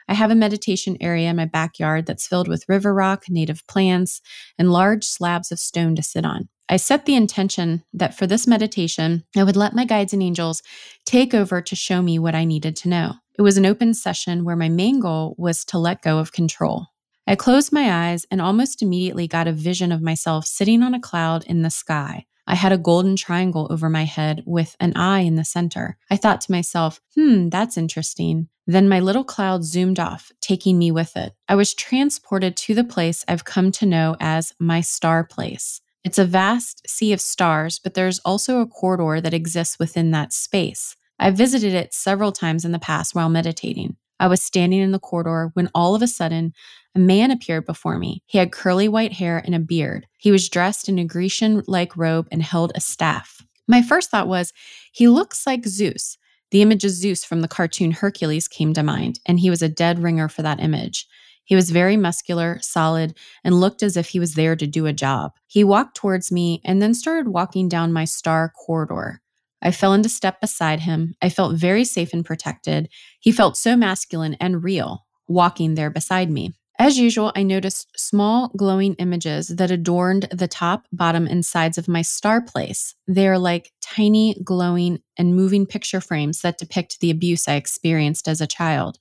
[0.08, 4.20] I have a meditation area in my backyard that's filled with river rock, native plants,
[4.58, 6.48] and large slabs of stone to sit on.
[6.68, 10.60] I set the intention that for this meditation, I would let my guides and angels
[11.06, 13.12] take over to show me what I needed to know.
[13.38, 16.88] It was an open session where my main goal was to let go of control.
[17.26, 21.00] I closed my eyes and almost immediately got a vision of myself sitting on a
[21.00, 22.26] cloud in the sky.
[22.46, 25.96] I had a golden triangle over my head with an eye in the center.
[26.10, 28.48] I thought to myself, hmm, that's interesting.
[28.66, 31.34] Then my little cloud zoomed off, taking me with it.
[31.48, 35.80] I was transported to the place I've come to know as my star place.
[36.04, 40.34] It's a vast sea of stars, but there's also a corridor that exists within that
[40.34, 40.96] space.
[41.18, 43.96] I've visited it several times in the past while meditating.
[44.24, 46.54] I was standing in the corridor when all of a sudden
[46.94, 48.22] a man appeared before me.
[48.24, 50.06] He had curly white hair and a beard.
[50.16, 53.42] He was dressed in a Grecian like robe and held a staff.
[53.68, 54.54] My first thought was,
[54.92, 56.16] he looks like Zeus.
[56.52, 59.68] The image of Zeus from the cartoon Hercules came to mind, and he was a
[59.68, 61.06] dead ringer for that image.
[61.44, 64.94] He was very muscular, solid, and looked as if he was there to do a
[64.94, 65.32] job.
[65.48, 69.20] He walked towards me and then started walking down my star corridor.
[69.64, 71.14] I fell into step beside him.
[71.22, 72.88] I felt very safe and protected.
[73.18, 76.52] He felt so masculine and real, walking there beside me.
[76.78, 81.86] As usual, I noticed small glowing images that adorned the top, bottom, and sides of
[81.86, 82.96] my star place.
[83.06, 88.26] They are like tiny, glowing, and moving picture frames that depict the abuse I experienced
[88.26, 88.98] as a child.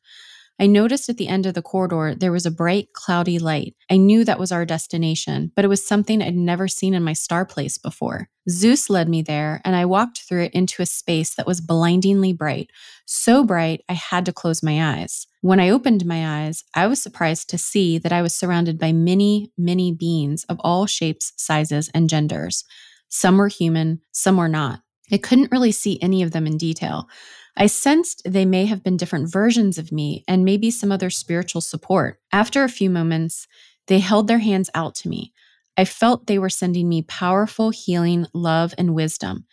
[0.60, 3.76] I noticed at the end of the corridor there was a bright, cloudy light.
[3.90, 7.14] I knew that was our destination, but it was something I'd never seen in my
[7.14, 8.30] star place before.
[8.50, 12.34] Zeus led me there, and I walked through it into a space that was blindingly
[12.34, 12.70] bright.
[13.06, 15.28] So bright, I had to close my eyes.
[15.42, 18.92] When I opened my eyes, I was surprised to see that I was surrounded by
[18.92, 22.64] many, many beings of all shapes, sizes, and genders.
[23.10, 24.82] Some were human, some were not.
[25.12, 27.08] I couldn't really see any of them in detail.
[27.56, 31.62] I sensed they may have been different versions of me and maybe some other spiritual
[31.62, 32.20] support.
[32.32, 33.48] After a few moments,
[33.88, 35.34] they held their hands out to me.
[35.78, 39.46] I felt they were sending me powerful healing, love, and wisdom.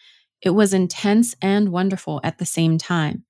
[0.42, 3.24] It was intense and wonderful at the same time.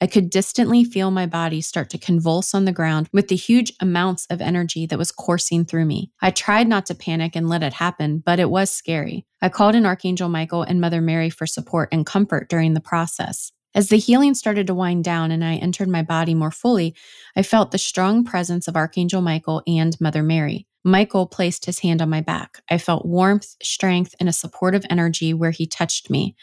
[0.00, 3.72] I could distantly feel my body start to convulse on the ground with the huge
[3.78, 6.10] amounts of energy that was coursing through me.
[6.20, 9.26] I tried not to panic and let it happen, but it was scary.
[9.40, 13.52] I called in Archangel Michael and Mother Mary for support and comfort during the process.
[13.74, 16.94] As the healing started to wind down and I entered my body more fully,
[17.34, 20.66] I felt the strong presence of Archangel Michael and Mother Mary.
[20.84, 22.60] Michael placed his hand on my back.
[22.68, 26.36] I felt warmth, strength, and a supportive energy where he touched me.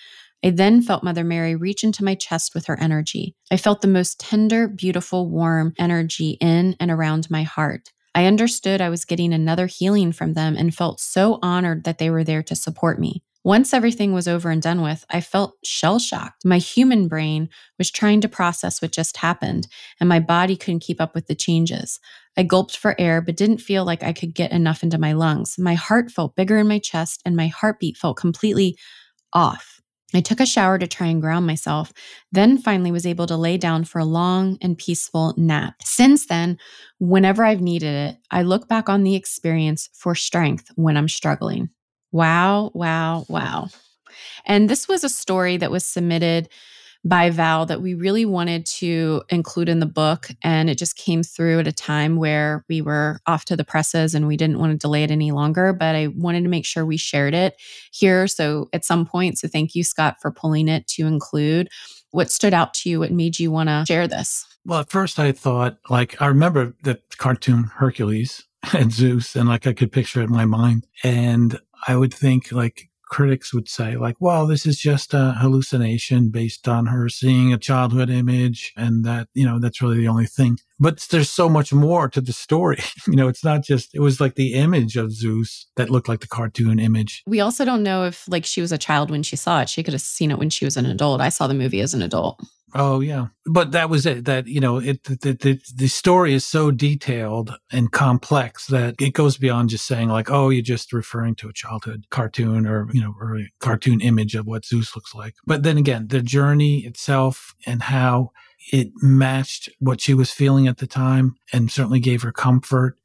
[0.44, 3.36] I then felt Mother Mary reach into my chest with her energy.
[3.52, 7.92] I felt the most tender, beautiful, warm energy in and around my heart.
[8.16, 12.10] I understood I was getting another healing from them and felt so honored that they
[12.10, 13.22] were there to support me.
[13.50, 16.46] Once everything was over and done with, I felt shell shocked.
[16.46, 19.68] My human brain was trying to process what just happened,
[20.00, 22.00] and my body couldn't keep up with the changes.
[22.38, 25.56] I gulped for air, but didn't feel like I could get enough into my lungs.
[25.58, 28.78] My heart felt bigger in my chest, and my heartbeat felt completely
[29.34, 29.82] off.
[30.14, 31.92] I took a shower to try and ground myself,
[32.32, 35.74] then finally was able to lay down for a long and peaceful nap.
[35.84, 36.60] Since then,
[37.00, 41.70] whenever I've needed it, I look back on the experience for strength when I'm struggling.
[42.12, 43.68] Wow, wow, wow.
[44.46, 46.50] And this was a story that was submitted
[47.06, 50.30] by Val that we really wanted to include in the book.
[50.44, 54.14] And it just came through at a time where we were off to the presses
[54.14, 55.72] and we didn't want to delay it any longer.
[55.72, 57.56] But I wanted to make sure we shared it
[57.92, 58.28] here.
[58.28, 61.70] So at some point, so thank you, Scott, for pulling it to include.
[62.12, 63.00] What stood out to you?
[63.00, 64.46] What made you want to share this?
[64.66, 68.44] Well, at first I thought, like, I remember the cartoon Hercules
[68.74, 70.86] and Zeus, and like I could picture it in my mind.
[71.04, 76.30] And I would think like critics would say like, well, this is just a hallucination
[76.30, 80.28] based on her seeing a childhood image and that, you know, that's really the only
[80.28, 80.58] thing.
[80.80, 82.80] But there's so much more to the story.
[83.08, 86.22] you know, it's not just, it was like the image of Zeus that looked like
[86.22, 87.24] the cartoon image.
[87.26, 89.70] We also don't know if like she was a child when she saw it.
[89.70, 91.20] She could have seen it when she was an adult.
[91.20, 92.40] I saw the movie as an adult.
[92.76, 94.26] Oh yeah, but that was it.
[94.26, 99.14] That you know, it the, the the story is so detailed and complex that it
[99.14, 103.02] goes beyond just saying like, oh, you're just referring to a childhood cartoon or you
[103.02, 105.36] know, or a cartoon image of what Zeus looks like.
[105.46, 108.32] But then again, the journey itself and how
[108.72, 112.98] it matched what she was feeling at the time, and certainly gave her comfort.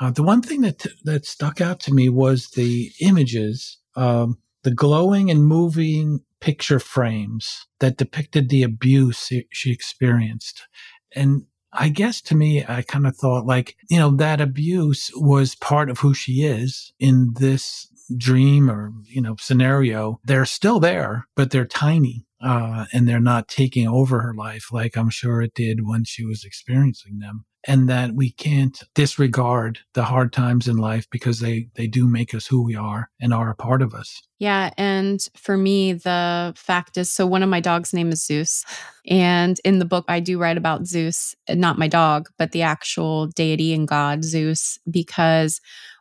[0.00, 4.74] Uh, the one thing that that stuck out to me was the images, um, the
[4.74, 10.66] glowing and moving picture frames that depicted the abuse she experienced.
[11.14, 15.54] And I guess to me, I kind of thought like, you know, that abuse was
[15.54, 20.20] part of who she is in this dream or, you know, scenario.
[20.24, 22.26] They're still there, but they're tiny.
[22.42, 26.24] Uh, and they're not taking over her life like I'm sure it did when she
[26.24, 27.44] was experiencing them.
[27.64, 32.34] And that we can't disregard the hard times in life because they they do make
[32.34, 34.22] us who we are and are a part of us.
[34.38, 38.64] Yeah, and for me the fact is so one of my dogs name is Zeus
[39.06, 43.26] and in the book I do write about Zeus, not my dog, but the actual
[43.26, 45.60] deity and god Zeus because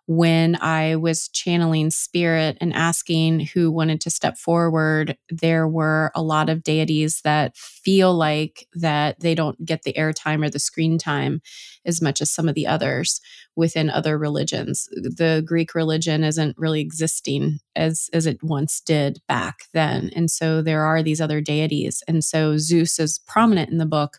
[0.09, 6.23] when I was channeling spirit and asking who wanted to step forward, there were a
[6.23, 10.97] lot of deities that feel like that they don't get the airtime or the screen
[10.97, 11.43] time
[11.85, 13.21] as much as some of the others
[13.55, 14.89] within other religions.
[14.93, 20.09] The Greek religion isn't really existing as as it once did back then.
[20.15, 22.01] And so there are these other deities.
[22.07, 24.17] And so Zeus is prominent in the book.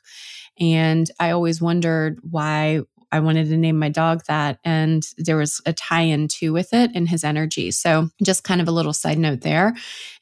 [0.60, 2.82] And I always wondered why
[3.12, 4.58] I wanted to name my dog that.
[4.64, 7.70] And there was a tie in too with it and his energy.
[7.70, 9.74] So, just kind of a little side note there.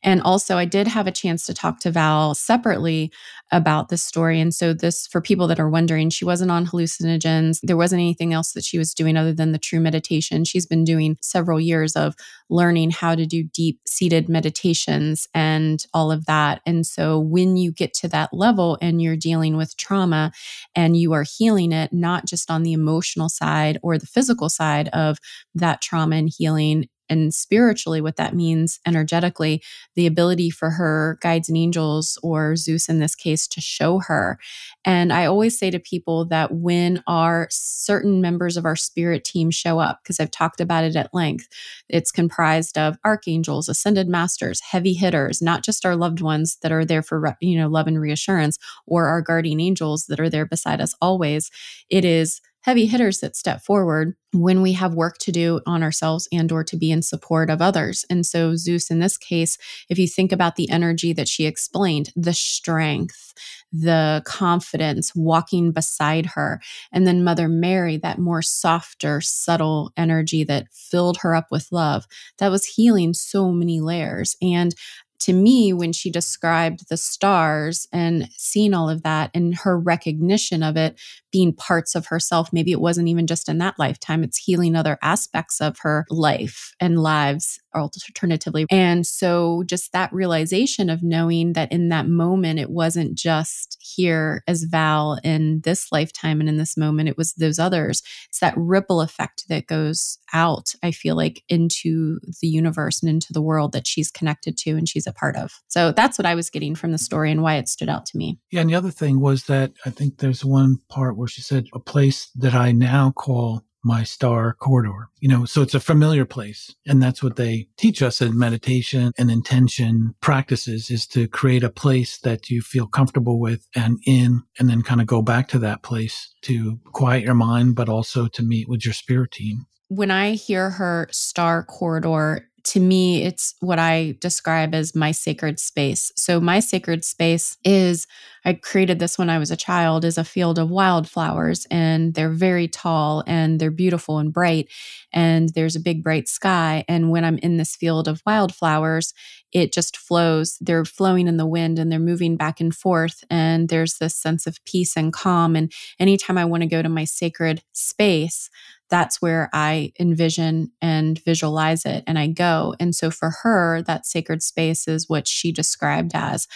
[0.03, 3.13] And also, I did have a chance to talk to Val separately
[3.51, 4.41] about this story.
[4.41, 7.61] And so, this, for people that are wondering, she wasn't on hallucinogens.
[7.63, 10.45] There wasn't anything else that she was doing other than the true meditation.
[10.45, 12.15] She's been doing several years of
[12.49, 16.63] learning how to do deep seated meditations and all of that.
[16.65, 20.33] And so, when you get to that level and you're dealing with trauma
[20.75, 24.89] and you are healing it, not just on the emotional side or the physical side
[24.89, 25.19] of
[25.55, 29.63] that trauma and healing, and spiritually what that means energetically
[29.95, 34.39] the ability for her guides and angels or zeus in this case to show her.
[34.85, 39.51] And i always say to people that when our certain members of our spirit team
[39.51, 41.49] show up because i've talked about it at length
[41.89, 46.85] it's comprised of archangels ascended masters heavy hitters not just our loved ones that are
[46.85, 50.81] there for you know love and reassurance or our guardian angels that are there beside
[50.81, 51.51] us always.
[51.91, 56.29] It is heavy hitters that step forward when we have work to do on ourselves
[56.33, 58.05] and or to be in support of others.
[58.11, 59.57] And so zeus in this case
[59.89, 63.33] if you think about the energy that she explained the strength
[63.71, 70.67] the confidence walking beside her and then mother mary that more softer subtle energy that
[70.73, 72.07] filled her up with love
[72.39, 74.37] that was healing so many layers.
[74.41, 74.75] And
[75.21, 80.63] to me when she described the stars and seeing all of that and her recognition
[80.63, 80.99] of it
[81.31, 82.53] being parts of herself.
[82.53, 84.25] Maybe it wasn't even just in that lifetime.
[84.25, 88.67] It's healing other aspects of her life and lives alternatively.
[88.71, 94.43] And so just that realization of knowing that in that moment it wasn't just here
[94.47, 98.55] as val in this lifetime and in this moment it was those others it's that
[98.57, 103.73] ripple effect that goes out i feel like into the universe and into the world
[103.73, 105.61] that she's connected to and she's a part of.
[105.69, 108.17] So that's what I was getting from the story and why it stood out to
[108.17, 108.39] me.
[108.51, 108.61] Yeah.
[108.61, 111.81] And the other thing was that I think there's one part where she said, a
[111.81, 115.09] place that I now call my star corridor.
[115.21, 116.75] You know, so it's a familiar place.
[116.87, 121.71] And that's what they teach us in meditation and intention practices is to create a
[121.71, 125.59] place that you feel comfortable with and in, and then kind of go back to
[125.61, 129.67] that place to quiet your mind, but also to meet with your spirit team.
[129.89, 135.59] When I hear her star corridor, to me, it's what I describe as my sacred
[135.59, 136.13] space.
[136.17, 138.07] So, my sacred space is
[138.45, 142.31] I created this when I was a child is a field of wildflowers, and they're
[142.31, 144.69] very tall and they're beautiful and bright.
[145.13, 146.85] And there's a big bright sky.
[146.89, 149.13] And when I'm in this field of wildflowers,
[149.53, 150.59] it just flows.
[150.61, 153.25] They're flowing in the wind and they're moving back and forth.
[153.31, 155.57] And there's this sense of peace and calm.
[155.57, 158.51] And anytime I want to go to my sacred space,
[158.91, 162.75] that's where I envision and visualize it and I go.
[162.81, 166.47] And so for her, that sacred space is what she described as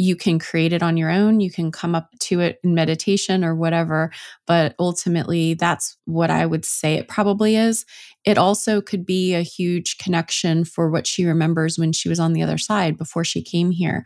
[0.00, 3.44] you can create it on your own, you can come up to it in meditation
[3.44, 4.10] or whatever,
[4.46, 7.84] but ultimately that's what I would say it probably is.
[8.24, 12.32] It also could be a huge connection for what she remembers when she was on
[12.32, 14.04] the other side before she came here.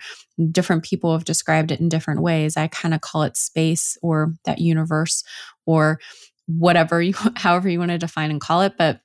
[0.51, 2.57] Different people have described it in different ways.
[2.57, 5.22] I kind of call it space or that universe
[5.64, 6.01] or
[6.47, 9.01] whatever you however you want to define and call it but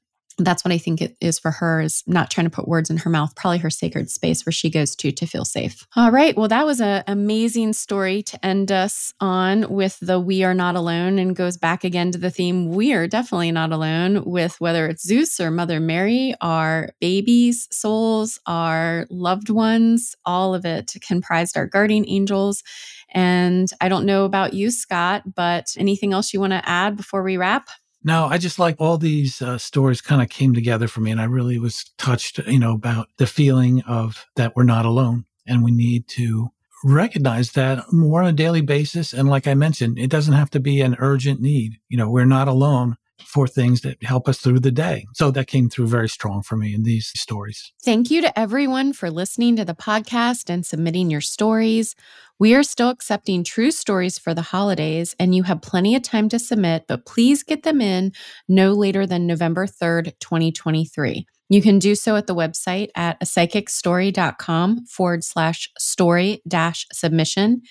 [0.46, 2.98] that's what I think it is for her is not trying to put words in
[2.98, 5.86] her mouth, probably her sacred space where she goes to to feel safe.
[5.96, 6.36] All right.
[6.36, 10.76] Well, that was an amazing story to end us on with the We Are Not
[10.76, 14.88] Alone and goes back again to the theme We are definitely not alone with whether
[14.88, 21.58] it's Zeus or Mother Mary, our babies, souls, our loved ones, all of it comprised
[21.58, 22.64] our guardian angels.
[23.12, 27.24] And I don't know about you, Scott, but anything else you want to add before
[27.24, 27.70] we wrap?
[28.04, 31.12] No, I just like all these uh, stories kind of came together for me.
[31.12, 35.26] And I really was touched, you know, about the feeling of that we're not alone
[35.46, 36.50] and we need to
[36.84, 39.12] recognize that more on a daily basis.
[39.12, 41.80] And like I mentioned, it doesn't have to be an urgent need.
[41.90, 42.96] You know, we're not alone
[43.26, 45.06] for things that help us through the day.
[45.14, 47.72] So that came through very strong for me in these stories.
[47.84, 51.96] Thank you to everyone for listening to the podcast and submitting your stories.
[52.40, 56.30] We are still accepting true stories for the holidays, and you have plenty of time
[56.30, 58.14] to submit, but please get them in
[58.48, 61.26] no later than November 3rd, 2023.
[61.50, 67.64] You can do so at the website at psychicstory.com forward slash story dash submission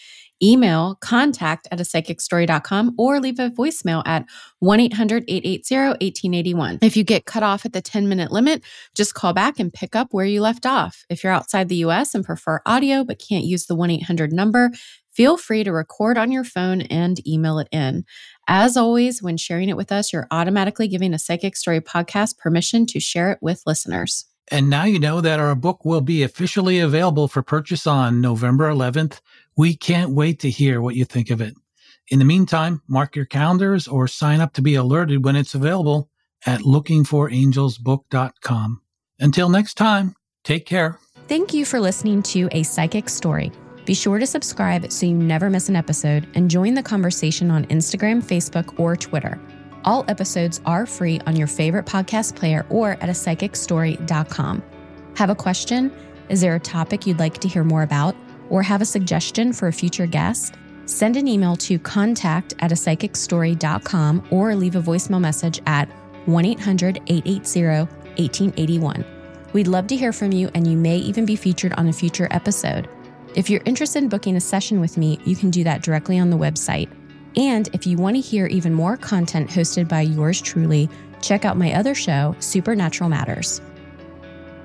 [0.43, 4.25] email contact at apsychicsstory.com or leave a voicemail at
[4.63, 6.79] 1-800-880-1881.
[6.83, 8.63] If you get cut off at the 10 minute limit,
[8.95, 11.05] just call back and pick up where you left off.
[11.09, 14.71] If you're outside the US and prefer audio but can't use the 1-800 number,
[15.13, 18.05] feel free to record on your phone and email it in.
[18.47, 22.87] As always, when sharing it with us, you're automatically giving a Psychic's Story podcast permission
[22.87, 24.28] to share it with listeners.
[24.51, 28.71] And now you know that our book will be officially available for purchase on November
[28.71, 29.21] 11th.
[29.57, 31.55] We can't wait to hear what you think of it.
[32.11, 36.09] In the meantime, mark your calendars or sign up to be alerted when it's available
[36.47, 38.81] at lookingforangelsbook.com.
[39.21, 40.99] Until next time, take care.
[41.27, 43.51] Thank you for listening to A Psychic's Story.
[43.85, 47.65] Be sure to subscribe so you never miss an episode and join the conversation on
[47.67, 49.39] Instagram, Facebook, or Twitter.
[49.89, 54.63] All episodes are free on your favorite podcast player or at apsychicsstory.com.
[55.17, 55.91] Have a question?
[56.29, 58.15] Is there a topic you'd like to hear more about?
[58.51, 60.57] Or have a suggestion for a future guest?
[60.85, 65.89] Send an email to contact at apsychicsstory.com or leave a voicemail message at
[66.27, 67.89] 1 800 880
[68.23, 69.07] 1881.
[69.55, 72.29] We'd love to hear from you, and you may even be featured on a future
[72.31, 72.91] episode.
[73.35, 76.29] If you're interested in booking a session with me, you can do that directly on
[76.29, 76.91] the website.
[77.37, 80.89] And if you want to hear even more content hosted by yours truly,
[81.21, 83.61] check out my other show, Supernatural Matters.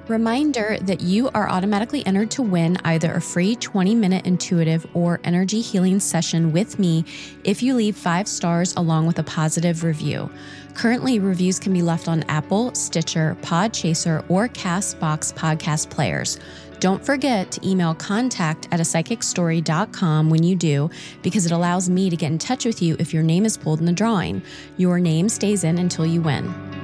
[0.09, 5.21] Reminder that you are automatically entered to win either a free 20 minute intuitive or
[5.23, 7.05] energy healing session with me
[7.45, 10.29] if you leave five stars along with a positive review.
[10.73, 16.37] Currently, reviews can be left on Apple, Stitcher, Podchaser, or Castbox podcast players.
[16.83, 20.89] Don't forget to email contact at apsychicsstory.com when you do,
[21.21, 23.79] because it allows me to get in touch with you if your name is pulled
[23.79, 24.41] in the drawing.
[24.75, 26.82] Your name stays in until you win.